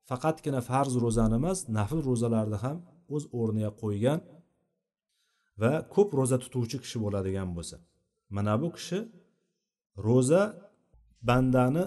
faqatgina 0.09 0.61
farz 0.70 0.94
ro'zani 1.05 1.35
emas 1.40 1.59
nafl 1.79 2.00
ro'zalarni 2.09 2.59
ham 2.64 2.76
o'z 3.14 3.24
o'rniga 3.38 3.70
qo'ygan 3.83 4.20
va 5.61 5.72
ko'p 5.94 6.11
ro'za 6.18 6.37
tutuvchi 6.44 6.76
kishi 6.85 6.98
bo'ladigan 7.05 7.48
bo'lsa. 7.57 7.76
Mana 8.37 8.55
bu 8.62 8.68
kishi 8.76 8.98
ro'za 10.07 10.42
bandani 11.29 11.85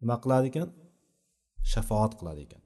nima 0.00 0.16
qiladi 0.22 0.46
ekan? 0.52 0.68
Shafoat 1.72 2.12
qiladi 2.20 2.40
ekan. 2.46 2.62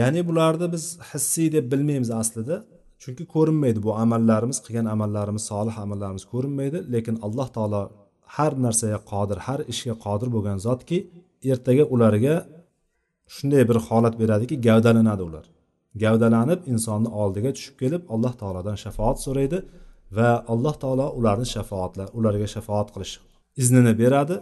Ya'ni 0.00 0.20
bularni 0.28 0.66
biz 0.74 0.84
hissiy 1.10 1.48
deb 1.56 1.64
bilmaymiz 1.72 2.10
aslida. 2.20 2.56
Chunki 3.04 3.24
ko'rinmaydi 3.34 3.80
bu 3.86 3.90
amallarimiz 4.04 4.58
qilgan 4.64 4.86
amallarimiz 4.94 5.42
solih 5.50 5.76
amallarimiz 5.84 6.24
ko'rinmaydi. 6.32 6.78
Lekin 6.94 7.16
alloh 7.26 7.48
taolo 7.56 7.82
har 8.36 8.52
narsaga 8.64 8.98
qodir 9.12 9.38
har 9.46 9.60
ishga 9.72 9.94
qodir 10.04 10.28
bo'lgan 10.34 10.58
zotki 10.66 10.98
ertaga 11.52 11.84
ularga 11.94 12.34
shunday 13.34 13.62
bir 13.70 13.78
holat 13.86 14.14
beradiki 14.22 14.54
gavdalanadi 14.66 15.22
ular. 15.28 15.44
Gavdalanib 16.02 16.60
insonni 16.72 17.10
oldiga 17.22 17.50
tushib 17.56 17.76
kelib 17.82 18.02
alloh 18.14 18.32
taolodan 18.40 18.76
shafoat 18.84 19.16
so'raydi 19.26 19.58
va 20.16 20.30
alloh 20.52 20.74
taolo 20.82 21.06
ularni 21.18 21.46
shafoatlar 21.54 22.08
ularga 22.18 22.46
shafoat 22.56 22.88
qilish 22.94 23.14
iznini 23.62 23.92
beradi. 24.02 24.36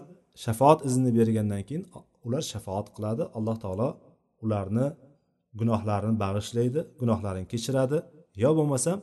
Shafoat 0.44 0.79
iznini 0.88 1.12
bergandan 1.18 1.62
keyin 1.68 1.85
ular 2.27 2.42
shafoat 2.53 2.87
qiladi. 2.94 3.22
Alloh 3.38 3.57
taolo 3.64 3.88
ularni 4.44 4.87
gunohlarini 5.61 6.14
bag'ishlaydi 6.25 6.81
gunohlarini 7.01 7.46
kechiradi. 7.53 7.98
Yo 8.42 8.51
bo'lmasam 8.59 8.99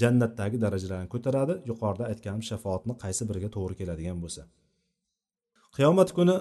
jannatdagi 0.00 0.56
darajalarni 0.64 1.08
ko'taradi. 1.14 1.54
Yuqorida 1.70 2.04
aytganim 2.10 2.42
shafoatni 2.50 2.94
qaysi 3.02 3.22
biriga 3.28 3.48
to'g'ri 3.56 3.74
keladigan 3.80 4.18
bo'lsa. 4.24 4.42
Qiyomat 5.76 6.10
kuni 6.18 6.36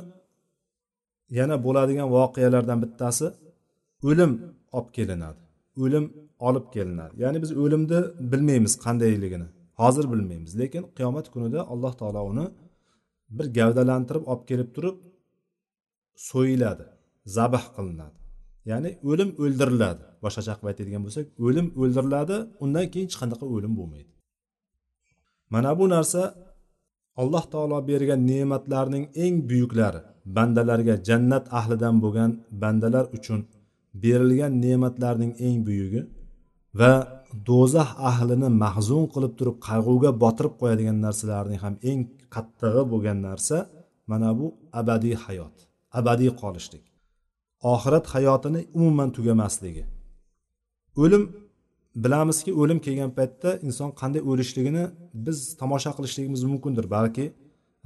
yana 1.39 1.55
bo'ladigan 1.65 2.07
voqealardan 2.15 2.79
bittasi 2.83 3.27
o'lim 4.09 4.31
olib 4.77 4.89
kelinadi. 4.97 5.41
O'lim 5.83 6.05
olib 6.47 6.65
kelinadi. 6.75 7.13
Ya'ni 7.23 7.37
biz 7.43 7.51
o'limni 7.63 7.99
bilmaymiz 8.31 8.73
qandayligini. 8.85 9.47
Hozir 9.81 10.05
bilmaymiz 10.13 10.53
lekin 10.61 10.83
qiyomat 10.97 11.25
kunida 11.33 11.59
alloh 11.73 11.93
taolo 11.99 12.21
uni 12.31 12.45
bir 13.37 13.45
gavdalantirib 13.57 14.23
olib 14.31 14.43
kelib 14.49 14.69
turib 14.75 14.95
so'yiladi 16.29 16.85
zabh 17.37 17.65
qilinadi. 17.75 18.16
Ya'ni 18.69 18.89
o'lim 19.09 19.29
o'ldiriladi. 19.43 20.03
Boshqacha 20.23 20.53
qilib 20.57 20.69
aytadigan 20.71 21.01
bo'lsak 21.05 21.25
o'lim 21.45 21.67
o'ldiriladi 21.81 22.37
undan 22.63 22.85
keyin 22.91 23.07
hech 23.09 23.17
qanaqa 23.21 23.45
o'lim 23.55 23.73
bo'lmaydi. 23.79 24.11
Mana 25.53 25.71
bu 25.79 25.85
narsa 25.95 26.21
alloh 27.21 27.43
taolo 27.53 27.77
bergan 27.89 28.21
ne'matlarning 28.31 29.05
eng 29.23 29.35
buyuklari. 29.49 30.01
Bandalarga 30.35 30.95
jannat 31.07 31.45
ahlidan 31.59 31.95
bo'lgan 32.03 32.31
bandalar 32.61 33.05
uchun 33.17 33.39
berilgan 34.03 34.53
ne'matlarning 34.65 35.33
eng 35.47 35.57
buyugi 35.67 36.01
va 36.79 36.93
do'zax 37.49 37.89
ahlini 38.09 38.49
mahzun 38.63 39.03
qilib 39.13 39.33
turib 39.39 39.57
qayg'uga 39.67 40.09
botirib 40.23 40.53
qo'yadigan 40.61 40.97
narsalarning 41.05 41.59
ham 41.65 41.75
eng 41.89 41.99
qattig'i 42.35 42.83
bo'lgan 42.91 43.17
narsa 43.27 43.57
mana 44.11 44.29
bu 44.39 44.45
abadiy 44.79 45.15
hayot 45.25 45.55
abadiy 45.99 46.31
qolishlik. 46.41 46.83
Oxirat 47.73 48.05
hayotini 48.15 48.61
umuman 48.73 49.09
tugamasligi 49.11 49.83
o'lim 51.03 51.23
bilamizki 52.03 52.51
o'lim 52.61 52.79
kelgan 52.85 53.11
paytda 53.17 53.49
inson 53.67 53.89
qanday 54.01 54.21
o'lishligini 54.31 54.83
biz 55.25 55.37
tomosha 55.61 55.91
qilishligimiz 55.97 56.41
mumkindir. 56.51 56.85
Balki 56.95 57.25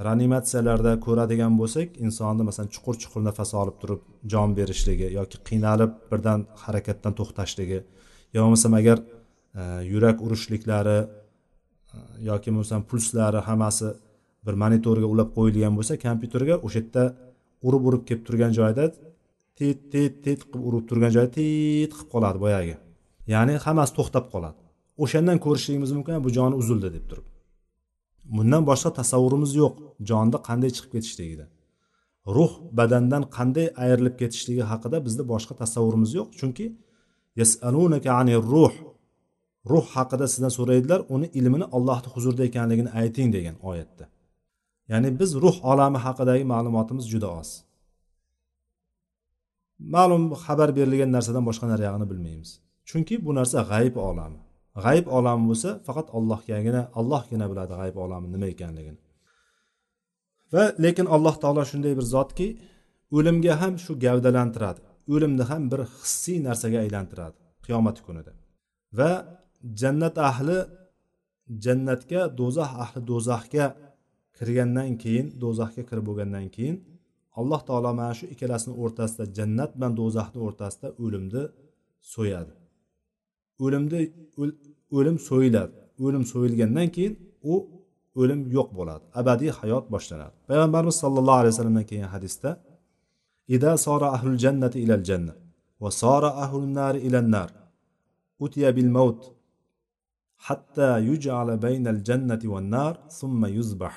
reanimatsiyalarda 0.08 0.92
ko'radigan 1.06 1.54
bo'lsak 1.62 1.88
insonni 2.06 2.44
masalan 2.50 2.70
chuqur 2.76 2.96
chuqur 3.04 3.22
nafas 3.30 3.52
olib 3.62 3.78
turib 3.82 4.02
jon 4.34 4.50
berishligi 4.60 5.08
yoki 5.20 5.38
qiynalib 5.48 5.92
birdan 6.12 6.40
harakatdan 6.64 7.14
to'xtashligi. 7.20 7.80
Yo 8.36 8.40
bo'lmasam 8.46 8.74
agar 8.82 8.98
e, 9.60 9.64
yurak 9.94 10.18
urishliklari 10.26 11.00
e, 11.02 11.08
yoki 12.30 12.50
bo'lmasam 12.54 12.82
pulslari 12.90 13.40
hammasi 13.48 13.88
bir 14.46 14.56
monitorga 14.64 15.08
ulab 15.14 15.30
qo'yilgan 15.38 15.74
bo'lsa 15.80 15.94
kompyuterga 16.06 16.56
o'sha 16.66 16.80
yerda 16.82 17.04
urib 17.68 17.84
urib 17.90 18.04
kelib 18.08 18.24
turgan 18.28 18.52
joyda 18.60 18.84
tet 19.62 19.80
tet 19.94 20.14
tet 20.26 20.42
qilib 20.52 20.64
urib 20.70 20.84
turgan 20.90 21.12
joyi 21.16 21.30
tet 21.38 21.92
qilib 21.98 22.10
qoladi 22.14 22.40
boyagi. 22.46 22.76
Ya'ni 23.34 23.54
hammasi 23.66 23.94
to'xtab 23.98 24.26
qoladi. 24.34 24.60
O'shandan 25.04 25.38
ko'rishligimiz 25.46 25.92
mumkin 25.98 26.24
bu 26.26 26.30
joni 26.38 26.56
uzildi 26.62 26.90
deb 26.96 27.06
turib. 27.10 27.28
Bundan 28.36 28.64
boshqa 28.70 28.90
tasavvurimiz 29.00 29.52
yo'q. 29.62 29.74
Jonni 30.10 30.38
qanday 30.48 30.72
chiqib 30.76 30.92
ketishligida. 30.96 31.46
Ruh 32.36 32.52
badandan 32.80 33.24
qanday 33.38 33.68
ayrilib 33.84 34.16
ketishligi 34.22 34.64
haqida 34.72 34.98
bizda 35.06 35.24
boshqa 35.34 35.54
tasavvurimiz 35.62 36.12
yo'q. 36.20 36.30
Chunki 36.40 36.66
yasalunaka 37.42 38.10
ani 38.22 38.36
ruh. 38.52 38.74
Ruh 39.72 39.86
haqida 39.96 40.26
sizdan 40.34 40.52
so'raydilar 40.58 41.00
uni 41.16 41.28
ilmini 41.40 41.66
allohni 41.76 42.10
huzurida 42.14 42.44
ekanligini 42.50 42.92
ayting 43.02 43.30
degan 43.36 43.56
oyatda. 43.70 44.06
Ya'ni 44.92 45.10
biz 45.20 45.32
ruh 45.44 45.58
olami 45.72 46.00
haqidagi 46.06 46.44
ma'lumotimiz 46.54 47.06
juda 47.14 47.30
oz. 47.42 47.50
Ma'lum 49.96 50.24
xabar 50.44 50.70
berilgan 50.78 51.12
narsadan 51.16 51.44
boshqa 51.50 51.66
nariyog'ini 51.74 52.08
bilmaymiz. 52.12 52.50
Chunki 52.90 53.16
bu 53.26 53.32
narsa 53.40 53.60
g'ayb 53.72 53.96
olami. 54.10 54.40
G'ayb 54.84 55.06
olami 55.18 55.44
bo'lsa 55.50 55.70
faqat 55.88 56.08
allohgagina 56.18 56.82
allohgina 57.00 57.46
biladi 57.52 57.74
g'ayb 57.80 57.96
olami 58.04 58.28
nima 58.34 58.48
ekanligini. 58.54 59.00
Va 60.54 60.64
lekin 60.84 61.08
alloh 61.16 61.36
taolo 61.44 61.64
shunday 61.72 61.94
bir 62.00 62.06
zotki 62.16 62.48
o'limga 63.18 63.54
ham 63.62 63.74
shu 63.84 63.92
gavdalantiradi. 64.06 64.82
O'limni 65.14 65.44
ham 65.52 65.64
bir 65.72 65.82
hissiy 65.96 66.38
narsaga 66.48 66.78
aylantiradi 66.86 67.38
qiyomat 67.66 67.98
kunida. 68.06 68.32
Va 69.00 69.12
jannat 69.82 70.16
ahli 70.30 70.58
jannatga 71.66 72.22
do'zax 72.40 72.72
ahli 72.84 73.00
do'zaxga 73.12 73.66
kirgandan 74.38 74.92
keyin 75.04 75.28
do'zaxga 75.44 75.84
kirib 75.90 76.06
bo'lgandan 76.10 76.48
keyin 76.56 76.76
alloh 77.40 77.62
taolo 77.68 77.92
mana 78.00 78.14
shu 78.20 78.26
ikkalasini 78.34 78.74
o'rtasida 78.84 79.24
jannat 79.38 79.72
bilan 79.76 79.94
do'zaxni 80.00 80.40
o'rtasida 80.48 80.88
o'limni 81.04 81.44
so'yadi. 82.14 82.54
O'limni 83.64 84.02
o'lim 84.98 85.18
so'yiladi. 85.30 85.76
O'lim 86.06 86.24
so'yilgandan 86.32 86.88
keyin 86.96 87.14
u 87.52 87.54
o'lim 88.22 88.42
yo'q 88.56 88.70
bo'ladi. 88.78 89.04
Abadiy 89.20 89.52
hayot 89.60 89.86
boshlanadi. 89.94 90.36
Payg'ambarimiz 90.50 90.96
sollallohu 91.04 91.40
alayhi 91.42 91.54
vasallamdan 91.54 91.86
kelgan 91.90 92.12
hadisda 92.16 92.50
ida 93.56 93.72
sora 93.86 94.08
ahlul 94.16 94.38
jannati 94.44 94.78
ilal 94.86 95.04
janna 95.10 95.34
va 95.82 95.90
sora 96.02 96.30
ahlul 96.44 96.70
nari 96.80 97.00
ilan 97.08 97.28
nar. 97.36 97.50
Utiya 98.46 98.70
bil 98.78 98.92
maut 98.98 99.22
hatta 100.48 100.90
yuj'ala 101.10 101.54
baynal 101.66 102.00
jannati 102.08 102.48
wan 102.54 102.66
nar 102.76 102.94
summa 103.20 103.48
yuzbah 103.58 103.96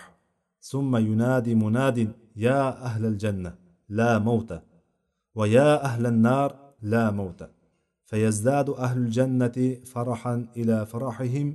summa 0.71 0.99
yunadi 1.09 1.53
munadin 1.65 2.11
ya 2.36 2.62
ahlal 2.88 3.18
janna 3.24 3.52
la 4.00 4.12
mauta 4.28 4.58
wa 5.38 5.46
ya 5.58 5.70
ahlan 5.90 6.18
nar 6.28 6.50
la 6.94 7.06
mauta 7.20 7.48
فيزداد 8.10 8.70
أهل 8.70 8.98
الجنة 9.06 9.58
فرحا 9.94 10.36
إلى 10.58 10.78
فرحهم 10.86 11.48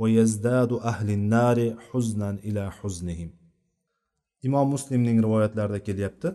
ويزداد 0.00 0.72
أهل 0.72 1.08
النار 1.18 1.58
حزنا 1.86 2.30
إلى 2.30 2.62
حزنهم 2.78 3.30
imom 4.46 4.68
muslimning 4.74 5.18
rivoyatlarida 5.22 5.78
kelyapti 5.86 6.28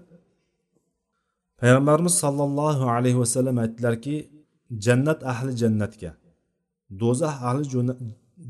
payg'ambarimiz 1.60 2.16
sollallohu 2.24 2.84
alayhi 2.96 3.20
vasallam 3.24 3.58
aytdilarki 3.64 4.16
jannat 4.86 5.20
ahli 5.32 5.52
jannatga 5.62 6.12
do'zax 7.02 7.36
ahli 7.50 7.64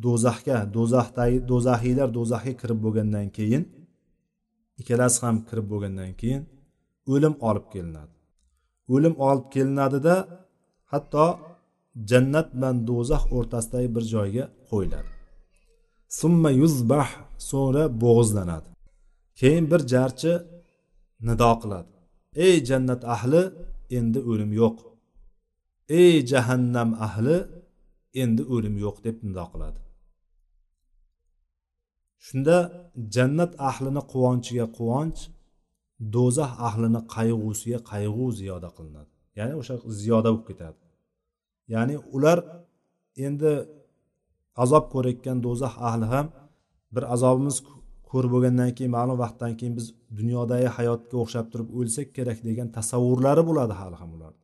do'zaxga 0.05 0.57
do'zaxdagi 0.75 1.37
do'zaxiylar 1.51 2.07
do'zaxga 2.17 2.53
kirib 2.61 2.79
bo'lgandan 2.85 3.27
keyin 3.37 3.63
ikkalasi 4.80 5.18
ham 5.24 5.36
kirib 5.48 5.66
bo'lgandan 5.72 6.12
keyin 6.20 6.42
o'lim 7.12 7.34
olib 7.48 7.66
kelinadi. 7.74 8.14
O'lim 8.94 9.14
olib 9.28 9.46
kelinadida 9.54 10.16
hatto 10.92 11.26
jannat 12.10 12.48
bilan 12.54 12.76
do'zax 12.88 13.22
o'rtasidagi 13.36 13.88
bir 13.96 14.04
joyga 14.14 14.44
qo'yiladi. 14.70 15.10
Summa 16.18 16.50
yuzbah 16.62 17.08
so'ngra 17.50 17.84
bo'g'izlanadi. 18.02 18.68
Keyin 19.40 19.64
bir 19.72 19.80
jarchi 19.92 20.32
nido 21.28 21.52
qiladi. 21.62 21.90
Ey 22.44 22.54
jannat 22.68 23.02
ahli 23.14 23.42
endi 23.98 24.20
o'lim 24.30 24.50
yo'q. 24.62 24.76
Ey 26.00 26.14
jahannam 26.30 26.90
ahli 27.06 27.36
endi 28.22 28.42
o'lim 28.54 28.74
yo'q 28.84 28.96
deb 29.06 29.16
nido 29.26 29.44
qiladi. 29.52 29.80
Shunda 32.26 32.56
jannat 33.14 33.52
ahlini 33.70 34.02
quvonchiga 34.12 34.66
quvonch 34.78 35.20
do'zax 36.14 36.52
ahlini 36.68 37.00
qayg'usiga 37.14 37.78
qayg'u 37.90 38.24
ziyoda 38.40 38.68
qilinadi. 38.76 39.10
Ya'ni 39.38 39.54
o'sha 39.60 39.74
ziyoda 40.00 40.28
bo'lib 40.32 40.44
ketadi. 40.50 40.78
Ya'ni 41.74 41.96
ular 42.16 42.38
endi 43.26 43.52
azob 44.64 44.84
ko'rayotgan 44.94 45.38
do'zax 45.46 45.74
ahli 45.88 46.06
ham 46.12 46.26
bir 46.94 47.04
azobimiz 47.14 47.56
ko'r 48.10 48.26
bo'lgandan 48.32 48.70
keyin 48.76 48.92
ma'lum 48.98 49.16
vaqtdan 49.24 49.52
keyin 49.58 49.74
biz 49.78 49.86
dunyodagi 50.18 50.68
hayotga 50.76 51.16
o'xshab 51.22 51.46
turib 51.52 51.68
o'lsak 51.78 52.08
kerak 52.16 52.38
degan 52.48 52.68
tasavvurlari 52.76 53.42
bo'ladi 53.48 53.74
hali 53.80 53.96
ham 54.02 54.10
ular. 54.16 54.34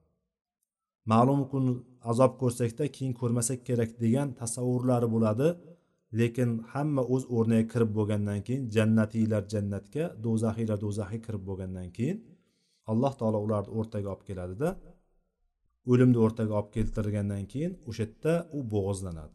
Ma'lum 1.12 1.40
kun 1.50 1.64
azob 2.10 2.32
ko'rsakda 2.42 2.84
keyin 2.96 3.12
ko'rmasak 3.20 3.58
kerak 3.68 3.90
degan 4.04 4.28
tasavvurlari 4.40 5.08
bo'ladi. 5.14 5.48
Lekin 6.20 6.50
hamma 6.72 7.02
o'z 7.14 7.24
o'rniga 7.36 7.64
kirib 7.72 7.90
bo'lgandan 7.98 8.40
keyin 8.46 8.62
jannatiylar 8.76 9.42
jannatga 9.54 10.04
do'zaxiylar 10.24 10.78
do'zaxga 10.84 11.18
kirib 11.26 11.42
bo'lgandan 11.48 11.88
keyin 11.96 12.18
alloh 12.90 13.12
taolo 13.20 13.38
ularni 13.46 13.70
o'rtaga 13.78 14.08
olib 14.14 14.24
keladida. 14.28 14.68
O'limni 15.90 16.18
o'rtaga 16.24 16.52
olib 16.60 16.70
keltirgandan 16.76 17.44
keyin 17.52 17.72
o'sha 17.88 18.04
yerda 18.04 18.32
u 18.56 18.58
bo'g'izlanadi. 18.74 19.34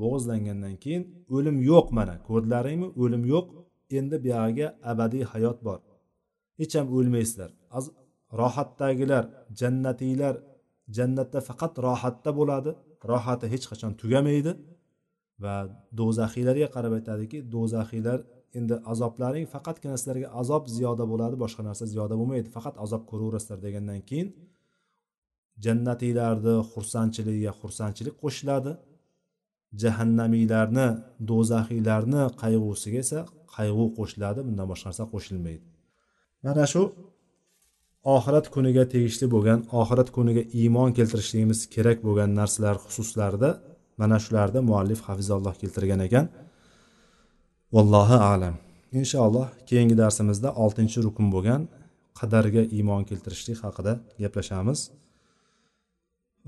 Bo'g'izlangandan 0.00 0.74
keyin 0.84 1.02
o'lim 1.36 1.56
yo'q 1.70 1.86
mana 1.98 2.14
ko'rdilaringmi? 2.28 2.88
O'lim 3.02 3.22
yo'q. 3.34 3.46
Endi 3.98 4.16
buyog'iga 4.24 4.68
abadiy 4.90 5.24
hayot 5.32 5.58
bor. 5.66 5.78
Hech 6.60 6.74
ham 6.78 6.86
o'lmaysizlar. 6.96 7.50
Rohatdagilar 8.40 9.24
jannatiylar 9.60 10.34
jannatda 10.96 11.38
faqat 11.48 11.74
rohatda 11.86 12.30
bo'ladi. 12.38 12.70
Rohati 13.12 13.46
hech 13.52 13.64
qachon 13.70 13.92
tugamaydi. 14.00 14.52
Va 15.42 15.54
do'zaxiylarga 15.98 16.68
qarab 16.76 16.92
aytadiki 16.98 17.38
do'zaxiylar 17.54 18.18
endi 18.58 18.74
azoblaring 18.92 19.46
faqatgina 19.54 19.96
sizlarga 20.00 20.28
azob 20.40 20.64
ziyoda 20.76 21.04
bo'ladi 21.12 21.36
boshqa 21.44 21.62
narsa 21.68 21.84
ziyoda 21.92 22.14
bo'lmaydi 22.20 22.48
faqat 22.56 22.74
azob 22.84 23.02
ko'raverasizlar 23.10 23.58
degandan 23.66 24.00
keyin 24.10 24.28
jannatiylarni 25.64 26.56
xursandchiligiga 26.72 27.52
xursandchilik 27.60 28.14
qo'shiladi. 28.22 28.72
Jahannamiylarni 29.82 30.88
do'zaxiylarni 31.30 32.22
qayg'usiga 32.42 32.98
esa 33.04 33.20
qayg'u 33.56 33.86
qo'shiladi 33.98 34.40
bundan 34.46 34.66
boshqa 34.70 34.86
narsa 34.90 35.04
qo'shilmaydi. 35.14 35.64
Mana 36.44 36.64
shu 36.72 36.82
oxirat 38.16 38.46
kuniga 38.54 38.84
tegishli 38.94 39.26
bo'lgan 39.34 39.60
oxirat 39.80 40.08
kuniga 40.16 40.42
iymon 40.60 40.90
keltirishligimiz 40.98 41.60
kerak 41.74 41.98
bo'lgan 42.06 42.30
narsalar 42.40 42.76
xususlarida 42.84 43.50
mana 44.00 44.16
shularni 44.24 44.60
muallif 44.68 45.00
hafizalloh 45.08 45.54
keltirgan 45.62 46.00
ekan. 46.06 46.26
Vallohu 47.74 48.16
alam. 48.32 48.54
Inshaalloh 49.00 49.46
keyingi 49.68 49.96
darsimizda 50.02 50.48
oltinchi 50.64 50.98
rukn 51.06 51.26
bo'lgan 51.34 51.62
qadarga 52.20 52.62
iymon 52.76 53.02
keltirishlik 53.08 53.58
haqida 53.64 53.92
gaplashamiz. 54.22 54.80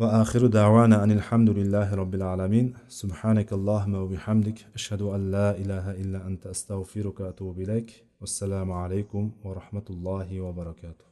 Va 0.01 0.09
axiru 0.23 0.49
davana 0.61 0.97
anil 1.05 1.23
hamdulillahi 1.29 1.97
robbil 2.01 2.25
alamin. 2.33 2.67
Subhanakallohumma 3.01 3.99
va 4.03 4.09
bihamdik. 4.15 4.59
Ashhadu 4.79 5.07
an 5.17 5.23
la 5.35 5.49
ilaha 5.63 5.93
illa 6.03 6.19
anta 6.29 6.47
astag'firuka 6.55 7.23
atubu 7.31 7.61
ilayk. 7.65 7.89
Vassalomu 8.21 8.75
alaykum 8.85 9.23
va 9.45 9.51
rahmatullohi 9.61 10.43
va 10.45 10.53
barakatuh. 10.61 11.05